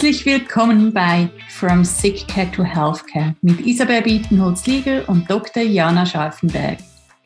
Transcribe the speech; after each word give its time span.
Herzlich 0.00 0.24
willkommen 0.24 0.94
bei 0.94 1.28
From 1.50 1.84
Sick 1.84 2.26
Care 2.26 2.50
to 2.52 2.64
Healthcare 2.64 3.34
mit 3.42 3.60
Isabel 3.66 4.00
Bietenholz-Lieger 4.00 5.06
und 5.10 5.30
Dr. 5.30 5.62
Jana 5.62 6.06
Scharfenberg. 6.06 6.78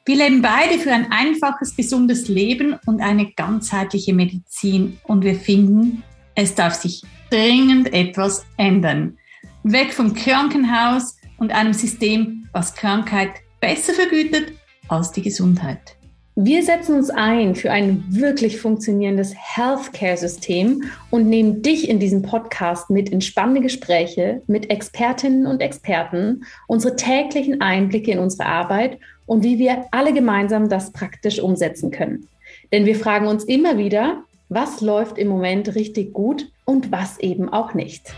Wir 0.05 0.17
leben 0.17 0.43
beide 0.43 0.81
für 0.81 0.91
ein 0.91 1.07
einfaches, 1.13 1.77
gesundes 1.77 2.27
Leben 2.27 2.75
und 2.87 3.01
eine 3.01 3.31
ganzheitliche 3.31 4.13
Medizin 4.13 4.99
und 5.05 5.23
wir 5.23 5.37
finden, 5.37 6.03
es 6.35 6.57
darf 6.57 6.75
sich 6.75 7.05
dringend 7.31 7.95
etwas 7.95 8.45
ändern. 8.57 9.19
Weg 9.63 9.95
vom 9.95 10.13
Krankenhaus 10.13 11.17
und 11.39 11.53
einem 11.53 11.75
System, 11.75 12.49
was 12.53 12.75
Krankheit 12.75 13.35
besser 13.61 13.93
vergütet 13.93 14.53
als 14.89 15.13
die 15.13 15.23
Gesundheit. 15.23 15.97
Wir 16.37 16.65
setzen 16.65 16.97
uns 16.97 17.11
ein 17.11 17.55
für 17.55 17.71
ein 17.71 18.05
wirklich 18.09 18.61
funktionierendes 18.61 19.37
Healthcare-System 19.37 20.83
und 21.11 21.29
nehmen 21.29 21.63
dich 21.63 21.89
in 21.89 22.01
diesem 22.01 22.23
Podcast 22.23 22.91
mit 22.91 23.09
in 23.09 23.21
spannende 23.21 23.61
Gespräche 23.61 24.43
mit 24.49 24.69
Expertinnen 24.69 25.47
und 25.47 25.61
Experten, 25.61 26.45
unsere 26.67 26.97
täglichen 26.97 27.61
Einblicke 27.61 28.11
in 28.11 28.19
unsere 28.19 28.47
Arbeit 28.47 28.99
und 29.27 29.45
wie 29.45 29.61
wir 29.61 29.85
alle 29.93 30.13
gemeinsam 30.13 30.69
das 30.69 30.91
praktisch 30.91 31.39
umsetzen 31.39 31.93
können. 31.93 32.27
Denn 32.73 32.85
wir 32.85 32.97
fragen 32.97 33.29
uns 33.29 33.45
immer 33.45 33.79
wieder, 33.79 34.25
was 34.49 34.81
läuft 34.81 35.19
im 35.19 35.29
Moment 35.29 35.77
richtig 35.77 36.13
gut 36.13 36.51
und 36.65 36.91
was 36.91 37.21
eben 37.21 37.49
auch 37.49 37.75
nicht. 37.75 38.13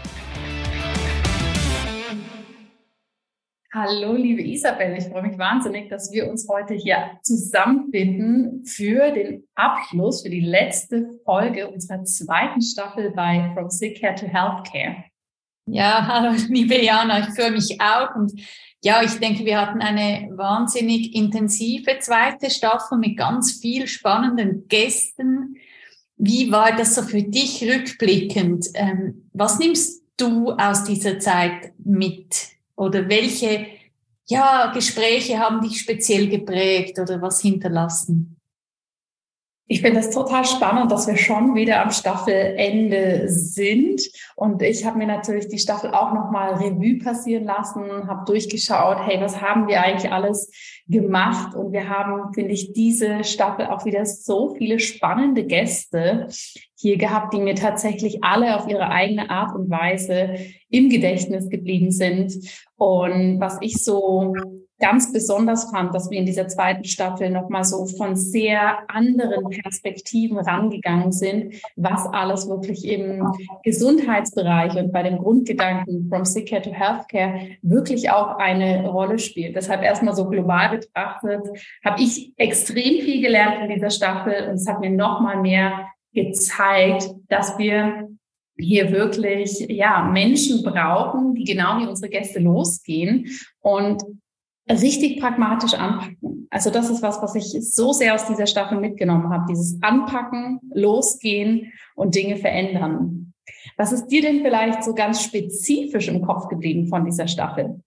Hallo, 3.78 4.14
liebe 4.14 4.40
Isabel. 4.40 4.96
Ich 4.96 5.04
freue 5.04 5.20
mich 5.20 5.36
wahnsinnig, 5.36 5.90
dass 5.90 6.10
wir 6.10 6.30
uns 6.30 6.48
heute 6.48 6.72
hier 6.72 7.10
zusammenfinden 7.22 8.64
für 8.64 9.12
den 9.12 9.46
Abschluss, 9.54 10.22
für 10.22 10.30
die 10.30 10.40
letzte 10.40 11.10
Folge 11.26 11.68
unserer 11.68 12.02
zweiten 12.04 12.62
Staffel 12.62 13.10
bei 13.10 13.50
From 13.52 13.68
Sick 13.68 14.00
Care 14.00 14.14
to 14.14 14.24
Healthcare. 14.24 15.04
Ja, 15.66 16.06
hallo, 16.06 16.34
liebe 16.48 16.82
Jana. 16.82 17.18
Ich 17.18 17.34
freue 17.34 17.50
mich 17.50 17.78
auch. 17.78 18.16
Und 18.16 18.32
ja, 18.82 19.02
ich 19.02 19.18
denke, 19.18 19.44
wir 19.44 19.60
hatten 19.60 19.82
eine 19.82 20.30
wahnsinnig 20.34 21.14
intensive 21.14 21.98
zweite 21.98 22.48
Staffel 22.48 22.96
mit 22.96 23.18
ganz 23.18 23.60
viel 23.60 23.88
spannenden 23.88 24.68
Gästen. 24.68 25.58
Wie 26.16 26.50
war 26.50 26.74
das 26.74 26.94
so 26.94 27.02
für 27.02 27.22
dich 27.22 27.62
rückblickend? 27.62 28.68
Ähm, 28.72 29.28
was 29.34 29.58
nimmst 29.58 30.02
du 30.16 30.52
aus 30.52 30.84
dieser 30.84 31.18
Zeit 31.18 31.74
mit? 31.84 32.55
Oder 32.76 33.08
welche 33.08 33.66
ja, 34.26 34.72
Gespräche 34.72 35.38
haben 35.38 35.60
dich 35.60 35.80
speziell 35.80 36.28
geprägt 36.28 36.98
oder 36.98 37.20
was 37.22 37.40
hinterlassen? 37.40 38.36
Ich 39.68 39.80
finde 39.80 39.98
es 39.98 40.10
total 40.10 40.44
spannend, 40.44 40.92
dass 40.92 41.08
wir 41.08 41.16
schon 41.16 41.56
wieder 41.56 41.82
am 41.82 41.90
Staffelende 41.90 43.24
sind. 43.26 44.00
Und 44.36 44.62
ich 44.62 44.84
habe 44.84 44.96
mir 44.96 45.08
natürlich 45.08 45.48
die 45.48 45.58
Staffel 45.58 45.90
auch 45.90 46.14
nochmal 46.14 46.54
Revue 46.54 46.98
passieren 46.98 47.44
lassen, 47.44 48.06
habe 48.06 48.24
durchgeschaut, 48.26 48.98
hey, 49.04 49.20
was 49.20 49.40
haben 49.40 49.66
wir 49.66 49.82
eigentlich 49.82 50.12
alles 50.12 50.52
gemacht? 50.86 51.56
Und 51.56 51.72
wir 51.72 51.88
haben, 51.88 52.32
finde 52.32 52.52
ich, 52.52 52.74
diese 52.74 53.24
Staffel 53.24 53.66
auch 53.66 53.84
wieder 53.84 54.06
so 54.06 54.54
viele 54.54 54.78
spannende 54.78 55.44
Gäste 55.44 56.28
hier 56.76 56.98
gehabt, 56.98 57.32
die 57.32 57.40
mir 57.40 57.54
tatsächlich 57.54 58.22
alle 58.22 58.56
auf 58.56 58.68
ihre 58.68 58.88
eigene 58.88 59.30
Art 59.30 59.54
und 59.54 59.70
Weise 59.70 60.36
im 60.68 60.90
Gedächtnis 60.90 61.48
geblieben 61.48 61.90
sind. 61.90 62.34
Und 62.76 63.40
was 63.40 63.58
ich 63.60 63.82
so 63.82 64.34
ganz 64.78 65.12
besonders 65.12 65.70
fand, 65.70 65.94
dass 65.94 66.10
wir 66.10 66.18
in 66.18 66.26
dieser 66.26 66.48
zweiten 66.48 66.84
Staffel 66.84 67.30
nochmal 67.30 67.64
so 67.64 67.86
von 67.86 68.14
sehr 68.14 68.78
anderen 68.88 69.48
Perspektiven 69.48 70.38
rangegangen 70.38 71.12
sind, 71.12 71.54
was 71.76 72.06
alles 72.06 72.48
wirklich 72.48 72.86
im 72.86 73.26
Gesundheitsbereich 73.62 74.76
und 74.76 74.92
bei 74.92 75.02
dem 75.02 75.18
Grundgedanken 75.18 76.08
from 76.08 76.24
sick 76.24 76.48
care 76.48 76.62
to 76.62 76.72
healthcare 76.72 77.56
wirklich 77.62 78.10
auch 78.10 78.36
eine 78.36 78.88
Rolle 78.88 79.18
spielt. 79.18 79.56
Deshalb 79.56 79.82
erstmal 79.82 80.14
so 80.14 80.28
global 80.28 80.76
betrachtet, 80.76 81.48
habe 81.84 82.02
ich 82.02 82.34
extrem 82.36 83.02
viel 83.02 83.22
gelernt 83.22 83.62
in 83.62 83.74
dieser 83.74 83.90
Staffel 83.90 84.48
und 84.48 84.56
es 84.56 84.68
hat 84.68 84.80
mir 84.80 84.90
nochmal 84.90 85.40
mehr 85.40 85.86
gezeigt, 86.16 87.10
dass 87.28 87.58
wir 87.58 88.08
hier 88.58 88.90
wirklich 88.90 89.66
ja 89.68 90.10
Menschen 90.10 90.62
brauchen, 90.62 91.34
die 91.34 91.44
genau 91.44 91.78
wie 91.78 91.86
unsere 91.86 92.10
Gäste 92.10 92.40
losgehen 92.40 93.28
und 93.60 94.02
richtig 94.68 95.20
pragmatisch 95.20 95.74
anpacken. 95.74 96.48
Also 96.50 96.70
das 96.70 96.88
ist 96.88 97.02
was, 97.02 97.20
was 97.20 97.34
ich 97.34 97.52
so 97.72 97.92
sehr 97.92 98.14
aus 98.14 98.26
dieser 98.26 98.46
Staffel 98.46 98.80
mitgenommen 98.80 99.30
habe. 99.30 99.44
Dieses 99.48 99.78
Anpacken, 99.82 100.60
Losgehen 100.72 101.72
und 101.94 102.14
Dinge 102.14 102.36
verändern. 102.36 103.34
Was 103.76 103.92
ist 103.92 104.06
dir 104.08 104.22
denn 104.22 104.40
vielleicht 104.40 104.82
so 104.82 104.94
ganz 104.94 105.22
spezifisch 105.22 106.08
im 106.08 106.22
Kopf 106.22 106.48
geblieben 106.48 106.88
von 106.88 107.04
dieser 107.04 107.28
Staffel? 107.28 107.82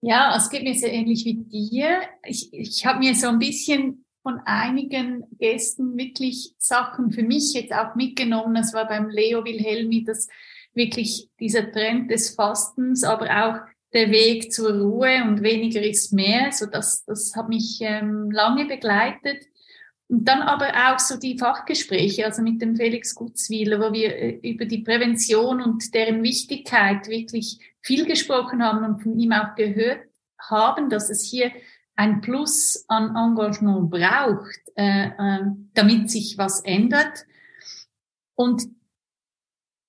Ja, 0.00 0.34
es 0.36 0.48
geht 0.48 0.62
mir 0.62 0.74
sehr 0.74 0.92
ähnlich 0.92 1.24
wie 1.26 1.44
dir. 1.44 2.00
Ich, 2.24 2.52
ich 2.52 2.86
habe 2.86 3.00
mir 3.00 3.14
so 3.14 3.28
ein 3.28 3.38
bisschen 3.38 4.05
von 4.26 4.40
einigen 4.44 5.22
Gästen 5.38 5.96
wirklich 5.96 6.52
Sachen 6.58 7.12
für 7.12 7.22
mich 7.22 7.52
jetzt 7.52 7.72
auch 7.72 7.94
mitgenommen. 7.94 8.56
Das 8.56 8.74
war 8.74 8.88
beim 8.88 9.08
Leo 9.08 9.44
Wilhelmi, 9.44 10.02
dass 10.02 10.26
wirklich 10.74 11.28
dieser 11.38 11.70
Trend 11.70 12.10
des 12.10 12.34
Fastens, 12.34 13.04
aber 13.04 13.26
auch 13.26 13.60
der 13.92 14.10
Weg 14.10 14.52
zur 14.52 14.80
Ruhe 14.80 15.22
und 15.22 15.44
weniger 15.44 15.80
ist 15.80 16.12
mehr. 16.12 16.50
So 16.50 16.66
das, 16.66 17.04
das 17.04 17.36
hat 17.36 17.48
mich 17.48 17.78
ähm, 17.82 18.32
lange 18.32 18.66
begleitet. 18.66 19.44
Und 20.08 20.24
dann 20.24 20.42
aber 20.42 20.70
auch 20.88 20.98
so 20.98 21.16
die 21.20 21.38
Fachgespräche, 21.38 22.24
also 22.24 22.42
mit 22.42 22.60
dem 22.60 22.74
Felix 22.74 23.14
Gutzwiller, 23.14 23.78
wo 23.78 23.92
wir 23.92 24.12
äh, 24.12 24.40
über 24.42 24.64
die 24.64 24.82
Prävention 24.82 25.62
und 25.62 25.94
deren 25.94 26.24
Wichtigkeit 26.24 27.06
wirklich 27.06 27.60
viel 27.80 28.04
gesprochen 28.06 28.60
haben 28.60 28.84
und 28.84 29.02
von 29.04 29.16
ihm 29.20 29.30
auch 29.30 29.54
gehört 29.54 30.00
haben, 30.36 30.90
dass 30.90 31.10
es 31.10 31.22
hier 31.22 31.52
ein 31.96 32.20
Plus 32.20 32.84
an 32.88 33.16
Engagement 33.16 33.90
braucht, 33.90 34.60
äh, 34.76 35.08
äh, 35.08 35.40
damit 35.74 36.10
sich 36.10 36.38
was 36.38 36.60
ändert. 36.60 37.26
Und 38.34 38.64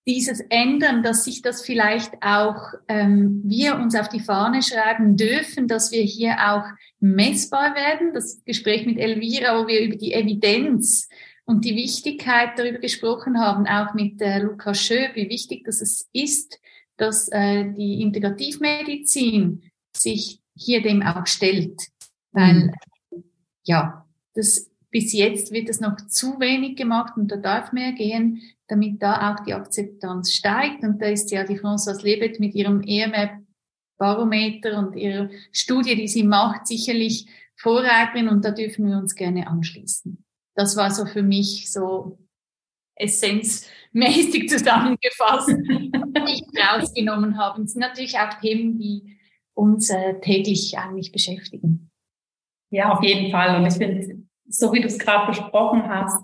dieses 0.08 0.40
Ändern, 0.40 1.04
dass 1.04 1.26
sich 1.26 1.42
das 1.42 1.62
vielleicht 1.62 2.14
auch 2.24 2.74
ähm, 2.88 3.42
wir 3.44 3.76
uns 3.76 3.94
auf 3.94 4.08
die 4.08 4.22
Fahne 4.22 4.64
schreiben 4.64 5.18
dürfen, 5.18 5.68
dass 5.68 5.92
wir 5.92 6.02
hier 6.02 6.38
auch 6.40 6.64
messbar 7.02 7.76
werden. 7.76 8.14
Das 8.14 8.42
Gespräch 8.46 8.86
mit 8.86 8.98
Elvira, 8.98 9.62
wo 9.62 9.68
wir 9.68 9.82
über 9.82 9.98
die 9.98 10.14
Evidenz 10.14 11.10
und 11.44 11.66
die 11.66 11.76
Wichtigkeit 11.76 12.58
darüber 12.58 12.80
gesprochen 12.80 13.38
haben, 13.38 13.68
auch 13.68 13.94
mit 13.94 14.22
äh, 14.22 14.40
Lukas 14.40 14.80
Schöb, 14.82 15.16
wie 15.16 15.30
wichtig 15.30 15.66
das 15.66 15.82
es 15.82 16.10
ist, 16.14 16.58
dass 16.96 17.28
äh, 17.30 17.66
die 17.74 18.02
Integrativmedizin 18.02 19.70
sich 19.94 20.40
hier 20.56 20.82
dem 20.82 21.02
auch 21.02 21.28
stellt. 21.28 21.90
Weil, 22.32 22.72
mhm. 23.12 23.24
ja, 23.64 24.06
das, 24.34 24.70
bis 24.92 25.14
jetzt 25.14 25.52
wird 25.52 25.70
es 25.70 25.80
noch 25.80 25.98
zu 26.08 26.40
wenig 26.40 26.76
gemacht 26.76 27.18
und 27.18 27.32
da 27.32 27.38
darf 27.38 27.72
mehr 27.72 27.94
gehen 27.94 28.42
damit 28.68 29.02
da 29.02 29.32
auch 29.34 29.44
die 29.44 29.54
Akzeptanz 29.54 30.34
steigt. 30.34 30.84
Und 30.84 31.02
da 31.02 31.08
ist 31.08 31.32
ja 31.32 31.44
die 31.44 31.60
Françoise 31.60 32.04
Lebet 32.04 32.40
mit 32.40 32.54
ihrem 32.54 32.82
EMAP 32.86 33.42
Barometer 33.98 34.78
und 34.78 34.96
ihrer 34.96 35.30
Studie, 35.52 35.96
die 35.96 36.08
sie 36.08 36.24
macht, 36.24 36.68
sicherlich 36.68 37.28
Vorreiterin 37.56 38.28
und 38.28 38.46
da 38.46 38.52
dürfen 38.52 38.88
wir 38.88 38.98
uns 38.98 39.16
gerne 39.16 39.48
anschließen. 39.48 40.24
Das 40.54 40.76
war 40.76 40.92
so 40.92 41.08
für 41.08 41.24
mich 41.24 41.72
so 41.72 42.20
essenzmäßig 42.94 44.50
zusammengefasst, 44.50 45.50
die 45.50 46.32
ich 46.32 46.44
rausgenommen 46.56 47.40
habe. 47.40 47.64
Es 47.64 47.74
sind 47.74 47.82
natürlich 47.82 48.20
auch 48.20 48.40
Themen, 48.40 48.78
die 48.78 49.18
uns 49.56 49.90
äh, 49.90 50.20
täglich 50.20 50.78
eigentlich 50.78 51.12
beschäftigen. 51.12 51.87
Ja, 52.70 52.92
auf 52.92 53.04
jeden 53.04 53.32
Fall. 53.32 53.56
Und 53.56 53.66
ich 53.66 53.76
finde, 53.76 54.26
so 54.48 54.72
wie 54.74 54.82
du 54.82 54.88
es 54.88 55.00
gerade 55.00 55.28
besprochen 55.28 55.88
hast, 55.88 56.24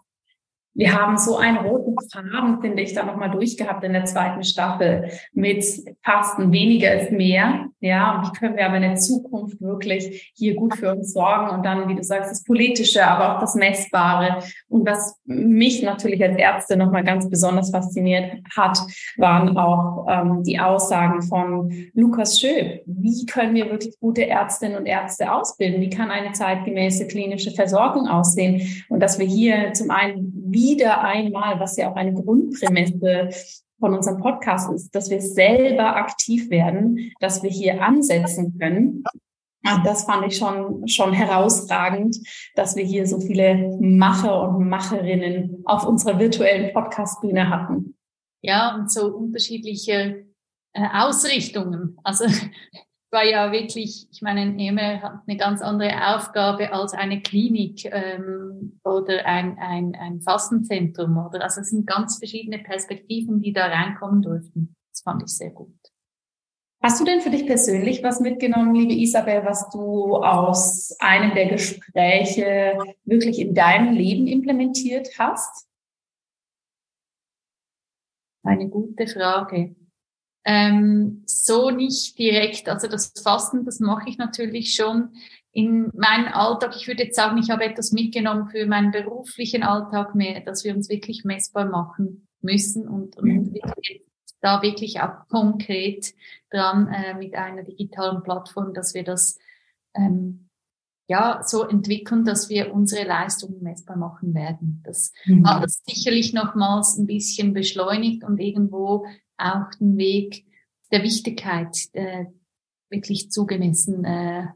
wir 0.76 0.94
haben 0.94 1.18
so 1.18 1.38
einen 1.38 1.58
roten 1.58 1.96
Faden, 2.12 2.62
finde 2.62 2.82
ich, 2.82 2.94
da 2.94 3.04
nochmal 3.04 3.30
durchgehabt 3.32 3.84
in 3.84 3.94
der 3.94 4.06
zweiten 4.06 4.44
Staffel 4.44 5.10
mit 5.34 5.64
Fasten 6.04 6.52
weniger 6.52 6.94
ist 7.02 7.12
mehr. 7.12 7.68
Ja, 7.80 8.16
und 8.16 8.28
wie 8.28 8.40
können 8.40 8.56
wir 8.56 8.66
aber 8.66 8.78
in 8.78 8.84
der 8.84 8.96
Zukunft 8.96 9.62
wirklich 9.62 10.34
hier 10.36 10.56
gut 10.56 10.76
für 10.76 10.96
uns 10.96 11.14
sorgen 11.14 11.50
und 11.50 11.66
dann, 11.66 11.88
wie 11.90 11.96
du 11.96 12.04
sagst, 12.04 12.32
das 12.32 12.44
Politische, 12.44 13.06
aber 13.06 13.36
auch 13.36 13.42
das 13.42 13.56
Messbare. 13.56 14.40
Und 14.70 14.88
was 14.88 15.20
mich 15.26 15.84
natürlich 15.84 16.24
als 16.24 16.38
Ärzte 16.38 16.78
nochmal 16.78 17.04
ganz 17.04 17.30
besonders 17.30 17.72
fasziniert 17.72 18.42
hat, 18.56 18.80
waren 19.18 19.58
auch 19.58 20.08
ähm, 20.10 20.44
die 20.44 20.60
Aussagen 20.60 21.22
von 21.22 21.72
Lukas 21.94 22.40
Schöb. 22.40 22.82
Wie 22.86 23.26
können 23.26 23.54
wir 23.54 23.70
wirklich 23.70 24.00
gute 24.00 24.28
Ärztinnen 24.28 24.78
und 24.78 24.86
Ärzte 24.86 25.32
ausbilden? 25.32 25.82
Wie 25.82 25.90
kann 25.90 26.10
eine 26.10 26.32
zeitgemäße 26.32 27.08
klinische 27.08 27.52
Versorgung 27.52 28.08
aussehen? 28.08 28.86
Und 28.90 29.02
dass 29.02 29.20
wir 29.20 29.28
hier 29.28 29.74
zum 29.74 29.92
einen 29.92 30.43
wieder 30.54 31.02
einmal, 31.02 31.60
was 31.60 31.78
ja 31.78 31.92
auch 31.92 31.96
eine 31.96 32.14
Grundprämisse 32.14 33.30
von 33.80 33.94
unserem 33.94 34.22
Podcast 34.22 34.72
ist, 34.72 34.96
dass 34.96 35.10
wir 35.10 35.22
selber 35.22 35.96
aktiv 35.98 36.50
werden, 36.50 37.12
dass 37.20 37.44
wir 37.44 37.50
hier 37.50 37.82
ansetzen 37.84 38.58
können. 38.58 39.04
Und 39.66 39.86
das 39.86 40.04
fand 40.06 40.26
ich 40.28 40.38
schon, 40.38 40.88
schon 40.88 41.14
herausragend, 41.14 42.18
dass 42.56 42.76
wir 42.76 42.84
hier 42.84 43.08
so 43.08 43.20
viele 43.20 43.78
Macher 43.80 44.50
und 44.50 44.68
Macherinnen 44.68 45.64
auf 45.66 45.86
unserer 45.86 46.20
virtuellen 46.20 46.74
Podcastbühne 46.74 47.50
hatten. 47.50 47.96
ja, 48.42 48.76
und 48.76 48.92
so 48.92 49.08
unterschiedliche 49.08 50.26
äh, 50.74 50.88
Ausrichtungen. 50.94 51.98
Also 52.04 52.26
war 53.14 53.24
ja 53.24 53.52
wirklich, 53.52 54.08
ich 54.12 54.22
meine, 54.22 54.42
ein 54.42 54.60
EMR 54.60 55.02
hat 55.02 55.22
eine 55.26 55.38
ganz 55.38 55.62
andere 55.62 56.16
Aufgabe 56.16 56.74
als 56.74 56.94
eine 56.94 57.22
Klinik 57.22 57.86
ähm, 57.86 58.80
oder 58.84 59.26
ein, 59.26 59.58
ein, 59.60 59.96
ein 59.96 60.22
Fastenzentrum. 60.22 61.18
Oder? 61.18 61.44
Also 61.44 61.62
es 61.62 61.70
sind 61.70 61.88
ganz 61.88 62.18
verschiedene 62.18 62.60
Perspektiven, 62.60 63.40
die 63.40 63.54
da 63.54 63.68
reinkommen 63.68 64.22
durften. 64.22 64.76
Das 64.92 65.02
fand 65.02 65.24
ich 65.24 65.30
sehr 65.30 65.52
gut. 65.52 65.78
Hast 66.82 67.00
du 67.00 67.06
denn 67.06 67.22
für 67.22 67.30
dich 67.30 67.46
persönlich 67.46 68.04
was 68.04 68.20
mitgenommen, 68.20 68.76
liebe 68.76 68.94
Isabel, 68.94 69.46
was 69.46 69.70
du 69.70 70.18
aus 70.18 70.94
einem 71.00 71.34
der 71.34 71.48
Gespräche 71.48 72.78
wirklich 73.06 73.40
in 73.40 73.56
deinem 73.56 73.94
Leben 73.94 74.28
implementiert 74.28 75.08
hast? 75.18 75.70
Eine 78.44 78.68
gute 78.68 79.08
Frage. 79.08 79.76
Ähm, 80.46 81.24
so 81.26 81.70
nicht 81.70 82.18
direkt. 82.20 82.68
Also 82.68 82.88
das 82.88 83.14
Fasten, 83.22 83.66
das 83.66 83.80
mache 83.80 84.10
ich 84.10 84.18
natürlich 84.18 84.76
schon 84.76 85.10
in 85.54 85.92
meinem 85.94 86.34
Alltag. 86.34 86.76
Ich 86.76 86.88
würde 86.88 87.04
jetzt 87.04 87.16
sagen, 87.16 87.38
ich 87.38 87.50
habe 87.50 87.64
etwas 87.64 87.92
mitgenommen 87.92 88.50
für 88.50 88.66
meinen 88.66 88.92
beruflichen 88.92 89.64
Alltag 89.64 90.16
mehr, 90.16 90.42
dass 90.42 90.64
wir 90.64 90.76
uns 90.76 90.90
wirklich 90.90 91.24
messbar 91.24 91.66
machen 91.66 92.28
müssen 92.42 92.88
und, 92.88 93.16
und 93.18 93.30
mhm. 93.30 93.54
wirklich, 93.54 94.02
da 94.42 94.62
wirklich 94.62 95.00
auch 95.00 95.28
konkret 95.30 96.14
dran 96.50 96.88
äh, 96.88 97.14
mit 97.14 97.36
einer 97.36 97.64
digitalen 97.64 98.24
Plattform, 98.24 98.74
dass 98.74 98.94
wir 98.94 99.04
das 99.04 99.38
ähm, 99.96 100.50
ja 101.08 101.42
so 101.44 101.68
entwickeln, 101.68 102.26
dass 102.26 102.50
wir 102.50 102.74
unsere 102.74 103.08
Leistungen 103.08 103.62
messbar 103.62 103.96
machen 103.96 104.34
werden. 104.34 104.82
Das 104.84 105.14
mhm. 105.26 105.48
hat 105.48 105.64
das 105.64 105.84
sicherlich 105.86 106.34
nochmals 106.34 106.98
ein 106.98 107.06
bisschen 107.06 107.54
beschleunigt 107.54 108.24
und 108.24 108.40
irgendwo 108.40 109.06
auch 109.38 109.70
den 109.80 109.98
Weg 109.98 110.46
der 110.92 111.04
Wichtigkeit 111.04 111.76
äh, 111.94 112.26
wirklich 112.90 113.32
zugemessen 113.32 114.06
äh, 114.06 114.48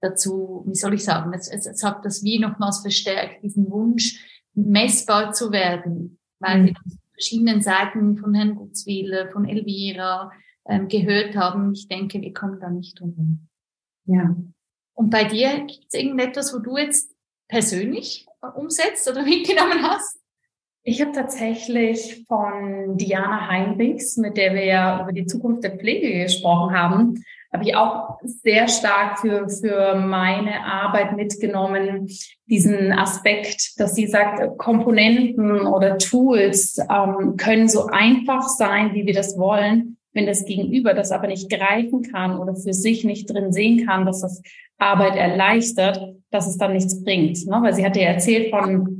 dazu, 0.00 0.64
wie 0.66 0.74
soll 0.74 0.94
ich 0.94 1.04
sagen, 1.04 1.32
es, 1.32 1.48
es, 1.48 1.66
es 1.66 1.82
hat 1.82 2.04
das 2.04 2.22
wie 2.22 2.38
nochmals 2.38 2.80
verstärkt, 2.80 3.42
diesen 3.42 3.70
Wunsch, 3.70 4.20
messbar 4.54 5.32
zu 5.32 5.50
werden, 5.50 6.18
weil 6.38 6.62
mhm. 6.62 6.66
wir 6.66 6.74
von 6.74 6.98
verschiedenen 7.12 7.62
Seiten 7.62 8.16
von 8.18 8.34
Herrn 8.34 8.56
Gutzwiller, 8.56 9.30
von 9.30 9.48
Elvira 9.48 10.32
ähm, 10.66 10.88
gehört 10.88 11.36
haben. 11.36 11.72
Ich 11.72 11.88
denke, 11.88 12.20
wir 12.20 12.32
kommen 12.32 12.60
da 12.60 12.70
nicht 12.70 13.00
drum 13.00 13.48
Ja. 14.06 14.36
Und 14.94 15.10
bei 15.10 15.24
dir 15.24 15.64
gibt 15.66 15.86
es 15.88 15.94
irgendetwas, 15.94 16.54
wo 16.54 16.58
du 16.58 16.76
jetzt 16.76 17.14
persönlich 17.48 18.26
umsetzt 18.54 19.08
oder 19.08 19.22
mitgenommen 19.24 19.82
hast? 19.82 20.20
Ich 20.86 21.00
habe 21.00 21.12
tatsächlich 21.12 22.26
von 22.28 22.98
Diana 22.98 23.48
Heinrichs, 23.48 24.18
mit 24.18 24.36
der 24.36 24.54
wir 24.54 24.66
ja 24.66 25.02
über 25.02 25.12
die 25.12 25.24
Zukunft 25.24 25.64
der 25.64 25.78
Pflege 25.78 26.24
gesprochen 26.24 26.78
haben, 26.78 27.24
habe 27.50 27.64
ich 27.64 27.74
auch 27.74 28.18
sehr 28.22 28.68
stark 28.68 29.20
für, 29.20 29.48
für 29.48 29.94
meine 29.94 30.62
Arbeit 30.62 31.16
mitgenommen, 31.16 32.10
diesen 32.46 32.92
Aspekt, 32.92 33.80
dass 33.80 33.94
sie 33.94 34.06
sagt, 34.06 34.58
Komponenten 34.58 35.66
oder 35.66 35.96
Tools 35.96 36.76
ähm, 36.78 37.36
können 37.38 37.68
so 37.68 37.86
einfach 37.86 38.42
sein, 38.42 38.92
wie 38.92 39.06
wir 39.06 39.14
das 39.14 39.38
wollen. 39.38 39.96
Wenn 40.12 40.26
das 40.26 40.44
Gegenüber 40.44 40.92
das 40.92 41.12
aber 41.12 41.28
nicht 41.28 41.48
greifen 41.48 42.02
kann 42.02 42.38
oder 42.38 42.54
für 42.54 42.74
sich 42.74 43.04
nicht 43.04 43.32
drin 43.32 43.52
sehen 43.52 43.86
kann, 43.86 44.04
dass 44.04 44.20
das 44.20 44.42
Arbeit 44.76 45.16
erleichtert, 45.16 46.14
dass 46.30 46.46
es 46.46 46.58
dann 46.58 46.74
nichts 46.74 47.02
bringt. 47.02 47.46
Ne? 47.46 47.58
Weil 47.62 47.74
sie 47.74 47.86
hatte 47.86 48.00
ja 48.00 48.08
erzählt 48.08 48.50
von 48.50 48.93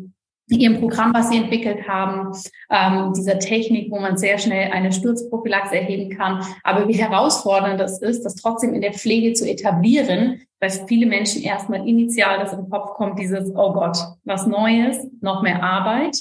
ihrem 0.49 0.79
Programm, 0.79 1.15
was 1.15 1.31
sie 1.31 1.39
entwickelt 1.39 1.89
haben, 1.89 2.37
ähm, 2.71 3.13
dieser 3.15 3.39
Technik, 3.39 3.91
wo 3.91 3.99
man 3.99 4.19
sehr 4.19 4.39
schnell 4.39 4.71
eine 4.73 4.93
Sturzprophylaxe 4.93 5.77
erheben 5.77 6.11
kann. 6.17 6.45
Aber 6.63 6.87
wie 6.89 6.95
herausfordernd 6.95 7.81
das 7.81 8.01
ist, 8.03 8.25
das 8.25 8.35
trotzdem 8.35 8.75
in 8.75 8.83
der 8.83 8.93
Pflege 8.93 9.33
zu 9.33 9.49
etablieren, 9.49 10.43
weil 10.61 10.71
viele 10.87 11.07
Menschen 11.07 11.43
erstmal 11.43 11.87
initial 11.87 12.39
das 12.39 12.53
im 12.53 12.69
Kopf 12.69 12.95
kommt, 12.95 13.19
dieses, 13.19 13.51
oh 13.55 13.73
Gott, 13.73 13.99
was 14.25 14.47
Neues, 14.47 14.99
noch 15.21 15.43
mehr 15.43 15.63
Arbeit. 15.63 16.19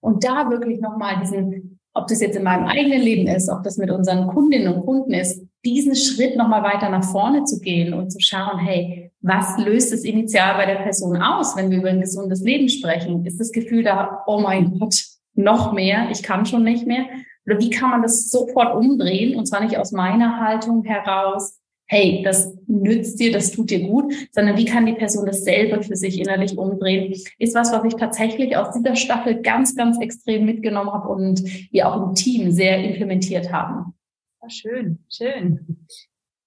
Und 0.00 0.24
da 0.24 0.50
wirklich 0.50 0.80
nochmal 0.80 1.18
diesen, 1.20 1.78
ob 1.94 2.06
das 2.06 2.20
jetzt 2.20 2.36
in 2.36 2.44
meinem 2.44 2.66
eigenen 2.66 3.02
Leben 3.02 3.26
ist, 3.26 3.48
ob 3.48 3.62
das 3.62 3.76
mit 3.76 3.90
unseren 3.90 4.26
Kundinnen 4.28 4.72
und 4.72 4.84
Kunden 4.84 5.12
ist, 5.12 5.42
diesen 5.64 5.96
Schritt 5.96 6.36
nochmal 6.36 6.62
weiter 6.62 6.88
nach 6.88 7.04
vorne 7.04 7.44
zu 7.44 7.60
gehen 7.60 7.92
und 7.92 8.10
zu 8.10 8.20
schauen, 8.20 8.58
hey, 8.58 9.05
was 9.26 9.58
löst 9.58 9.92
es 9.92 10.04
initial 10.04 10.54
bei 10.54 10.66
der 10.66 10.82
Person 10.82 11.20
aus, 11.20 11.56
wenn 11.56 11.70
wir 11.70 11.78
über 11.78 11.88
ein 11.88 12.00
gesundes 12.00 12.42
Leben 12.42 12.68
sprechen? 12.68 13.26
Ist 13.26 13.40
das 13.40 13.50
Gefühl 13.50 13.82
da, 13.82 14.22
oh 14.26 14.40
mein 14.40 14.78
Gott, 14.78 15.04
noch 15.34 15.72
mehr, 15.72 16.08
ich 16.12 16.22
kann 16.22 16.46
schon 16.46 16.62
nicht 16.62 16.86
mehr? 16.86 17.06
Oder 17.44 17.58
wie 17.58 17.70
kann 17.70 17.90
man 17.90 18.02
das 18.02 18.30
sofort 18.30 18.76
umdrehen? 18.76 19.36
Und 19.36 19.46
zwar 19.46 19.64
nicht 19.64 19.78
aus 19.78 19.90
meiner 19.90 20.40
Haltung 20.40 20.84
heraus, 20.84 21.58
hey, 21.88 22.22
das 22.24 22.56
nützt 22.68 23.18
dir, 23.18 23.32
das 23.32 23.50
tut 23.50 23.70
dir 23.70 23.88
gut, 23.88 24.12
sondern 24.30 24.56
wie 24.56 24.64
kann 24.64 24.86
die 24.86 24.94
Person 24.94 25.26
das 25.26 25.42
selber 25.42 25.82
für 25.82 25.96
sich 25.96 26.20
innerlich 26.20 26.56
umdrehen, 26.56 27.12
ist 27.38 27.54
was, 27.54 27.72
was 27.72 27.84
ich 27.84 27.94
tatsächlich 27.94 28.56
aus 28.56 28.72
dieser 28.74 28.94
Staffel 28.94 29.42
ganz, 29.42 29.74
ganz 29.74 30.00
extrem 30.00 30.44
mitgenommen 30.46 30.92
habe 30.92 31.08
und 31.08 31.42
wir 31.72 31.88
auch 31.88 32.08
im 32.08 32.14
Team 32.14 32.52
sehr 32.52 32.82
implementiert 32.82 33.52
haben. 33.52 33.94
Ja, 34.40 34.50
schön, 34.50 34.98
schön. 35.12 35.86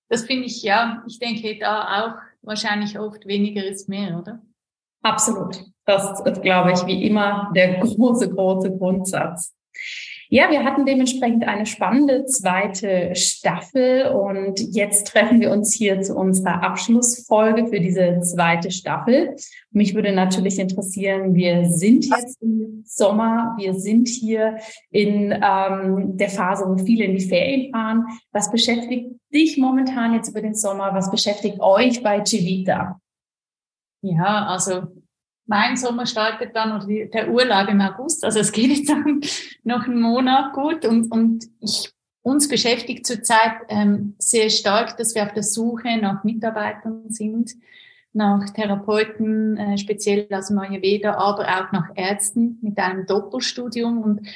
Das 0.09 0.23
finde 0.23 0.45
ich, 0.45 0.63
ja, 0.63 1.03
ich 1.07 1.19
denke 1.19 1.57
da 1.59 2.03
auch 2.03 2.28
wahrscheinlich 2.41 2.99
oft 2.99 3.25
weniger 3.25 3.63
ist 3.63 3.89
mehr, 3.89 4.17
oder? 4.17 4.41
Absolut. 5.01 5.63
Das 5.85 6.19
ist, 6.21 6.41
glaube 6.41 6.73
ich, 6.73 6.85
wie 6.85 7.05
immer 7.05 7.51
der 7.55 7.79
große, 7.79 8.29
große 8.29 8.77
Grundsatz. 8.77 9.55
Ja, 10.31 10.51
wir 10.51 10.63
hatten 10.63 10.85
dementsprechend 10.85 11.47
eine 11.47 11.65
spannende 11.65 12.23
zweite 12.25 13.15
Staffel 13.15 14.09
und 14.09 14.59
jetzt 14.75 15.07
treffen 15.07 15.41
wir 15.41 15.49
uns 15.49 15.73
hier 15.73 16.01
zu 16.01 16.15
unserer 16.15 16.61
Abschlussfolge 16.61 17.65
für 17.65 17.79
diese 17.79 18.19
zweite 18.21 18.69
Staffel. 18.69 19.35
Mich 19.71 19.95
würde 19.95 20.11
natürlich 20.11 20.59
interessieren, 20.59 21.33
wir 21.33 21.65
sind 21.71 22.05
jetzt 22.05 22.39
im 22.43 22.83
Sommer, 22.85 23.55
wir 23.57 23.73
sind 23.73 24.07
hier 24.07 24.59
in 24.91 25.31
ähm, 25.31 26.15
der 26.15 26.29
Phase, 26.29 26.65
wo 26.67 26.77
viele 26.77 27.05
in 27.05 27.15
die 27.15 27.25
Ferien 27.25 27.71
fahren. 27.71 28.05
Was 28.31 28.51
beschäftigt 28.51 29.09
dich 29.33 29.57
momentan 29.57 30.13
jetzt 30.13 30.29
über 30.29 30.43
den 30.43 30.53
Sommer? 30.53 30.93
Was 30.93 31.09
beschäftigt 31.09 31.59
euch 31.59 32.03
bei 32.03 32.23
Civita? 32.23 33.01
Ja, 34.01 34.45
also 34.45 34.83
mein 35.49 35.75
Sommer 35.75 36.05
startet 36.05 36.55
dann 36.55 36.75
oder 36.75 36.85
die, 36.85 37.09
der 37.09 37.29
Urlaub 37.29 37.67
im 37.69 37.81
August. 37.81 38.23
Also 38.23 38.39
es 38.39 38.51
geht 38.51 38.69
jetzt 38.69 38.93
noch 39.63 39.85
einen 39.85 39.99
Monat 39.99 40.53
gut 40.53 40.85
und, 40.85 41.11
und 41.11 41.45
ich, 41.59 41.91
uns 42.21 42.47
beschäftigt 42.47 43.07
zurzeit 43.07 43.53
ähm, 43.69 44.15
sehr 44.19 44.49
stark, 44.51 44.95
dass 44.97 45.15
wir 45.15 45.23
auf 45.23 45.33
der 45.33 45.43
Suche 45.43 45.97
nach 45.97 46.23
Mitarbeitern 46.23 47.09
sind, 47.09 47.51
nach 48.13 48.49
Therapeuten, 48.51 49.57
äh, 49.57 49.77
speziell 49.77 50.27
aus 50.31 50.49
dem 50.49 50.59
Ayurveda, 50.59 51.15
aber 51.15 51.43
auch 51.43 51.71
nach 51.71 51.89
Ärzten 51.95 52.59
mit 52.61 52.77
einem 52.77 53.07
Doppelstudium 53.07 54.01
und 54.03 54.27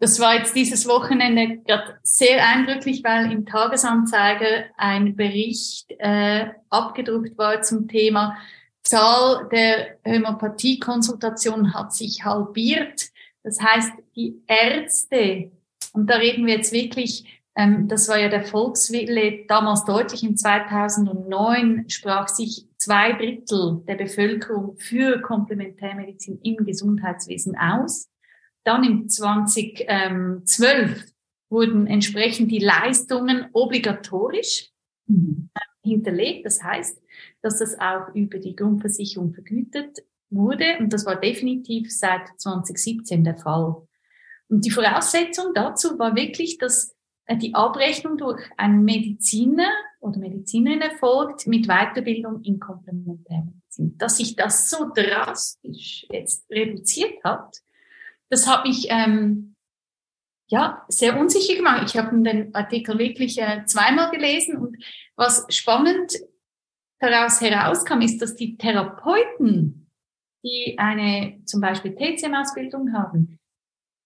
das 0.00 0.20
war 0.20 0.36
jetzt 0.36 0.54
dieses 0.54 0.86
Wochenende 0.86 1.58
gerade 1.64 1.98
sehr 2.04 2.46
eindrücklich, 2.46 3.02
weil 3.02 3.32
im 3.32 3.46
Tagesanzeiger 3.46 4.66
ein 4.76 5.16
Bericht 5.16 5.90
äh, 5.98 6.50
abgedruckt 6.70 7.36
war 7.36 7.62
zum 7.62 7.88
Thema 7.88 8.36
Zahl 8.82 9.48
der 9.50 9.98
Hämopathiekonsultationen 10.04 11.74
hat 11.74 11.94
sich 11.94 12.24
halbiert. 12.24 13.08
Das 13.42 13.60
heißt, 13.60 13.92
die 14.16 14.42
Ärzte, 14.46 15.52
und 15.92 16.08
da 16.08 16.16
reden 16.16 16.46
wir 16.46 16.56
jetzt 16.56 16.72
wirklich, 16.72 17.42
ähm, 17.56 17.88
das 17.88 18.08
war 18.08 18.18
ja 18.18 18.28
der 18.28 18.44
Volkswille 18.44 19.44
damals 19.46 19.84
deutlich, 19.84 20.22
in 20.22 20.36
2009 20.36 21.88
sprach 21.88 22.28
sich 22.28 22.66
zwei 22.78 23.12
Drittel 23.12 23.82
der 23.86 23.96
Bevölkerung 23.96 24.76
für 24.78 25.20
Komplementärmedizin 25.20 26.40
im 26.42 26.64
Gesundheitswesen 26.64 27.56
aus. 27.56 28.08
Dann 28.64 28.84
im 28.84 29.08
2012 29.08 31.04
wurden 31.50 31.86
entsprechend 31.86 32.50
die 32.50 32.58
Leistungen 32.58 33.46
obligatorisch 33.52 34.70
mhm. 35.06 35.50
Hinterlegt. 35.88 36.46
Das 36.46 36.62
heißt, 36.62 37.00
dass 37.42 37.58
das 37.58 37.78
auch 37.78 38.14
über 38.14 38.38
die 38.38 38.54
Grundversicherung 38.54 39.32
vergütet 39.32 39.98
wurde. 40.30 40.78
Und 40.78 40.92
das 40.92 41.06
war 41.06 41.16
definitiv 41.16 41.92
seit 41.92 42.28
2017 42.36 43.24
der 43.24 43.36
Fall. 43.36 43.76
Und 44.48 44.64
die 44.64 44.70
Voraussetzung 44.70 45.52
dazu 45.54 45.98
war 45.98 46.16
wirklich, 46.16 46.58
dass 46.58 46.94
äh, 47.26 47.36
die 47.36 47.54
Abrechnung 47.54 48.16
durch 48.16 48.42
einen 48.56 48.84
Mediziner 48.84 49.70
oder 50.00 50.18
Medizinerin 50.18 50.80
erfolgt 50.80 51.46
mit 51.46 51.66
Weiterbildung 51.66 52.42
in 52.42 52.58
Komplementärmedizin. 52.58 53.96
Dass 53.98 54.16
sich 54.16 54.36
das 54.36 54.70
so 54.70 54.90
drastisch 54.94 56.06
jetzt 56.10 56.48
reduziert 56.50 57.22
hat, 57.24 57.58
das 58.30 58.46
hat 58.46 58.64
mich 58.64 58.88
ähm, 58.90 59.54
ja 60.48 60.84
sehr 60.88 61.18
unsicher 61.18 61.56
gemacht. 61.56 61.84
Ich 61.86 61.96
habe 61.96 62.20
den 62.22 62.54
Artikel 62.54 62.98
wirklich 62.98 63.40
äh, 63.40 63.64
zweimal 63.66 64.10
gelesen 64.10 64.56
und 64.56 64.76
was 65.16 65.46
spannend 65.50 66.12
daraus 66.98 67.40
herauskam, 67.40 68.00
ist, 68.00 68.20
dass 68.20 68.34
die 68.34 68.56
Therapeuten, 68.56 69.90
die 70.44 70.76
eine 70.78 71.40
zum 71.44 71.60
Beispiel 71.60 71.94
TCM-Ausbildung 71.94 72.92
haben, 72.92 73.38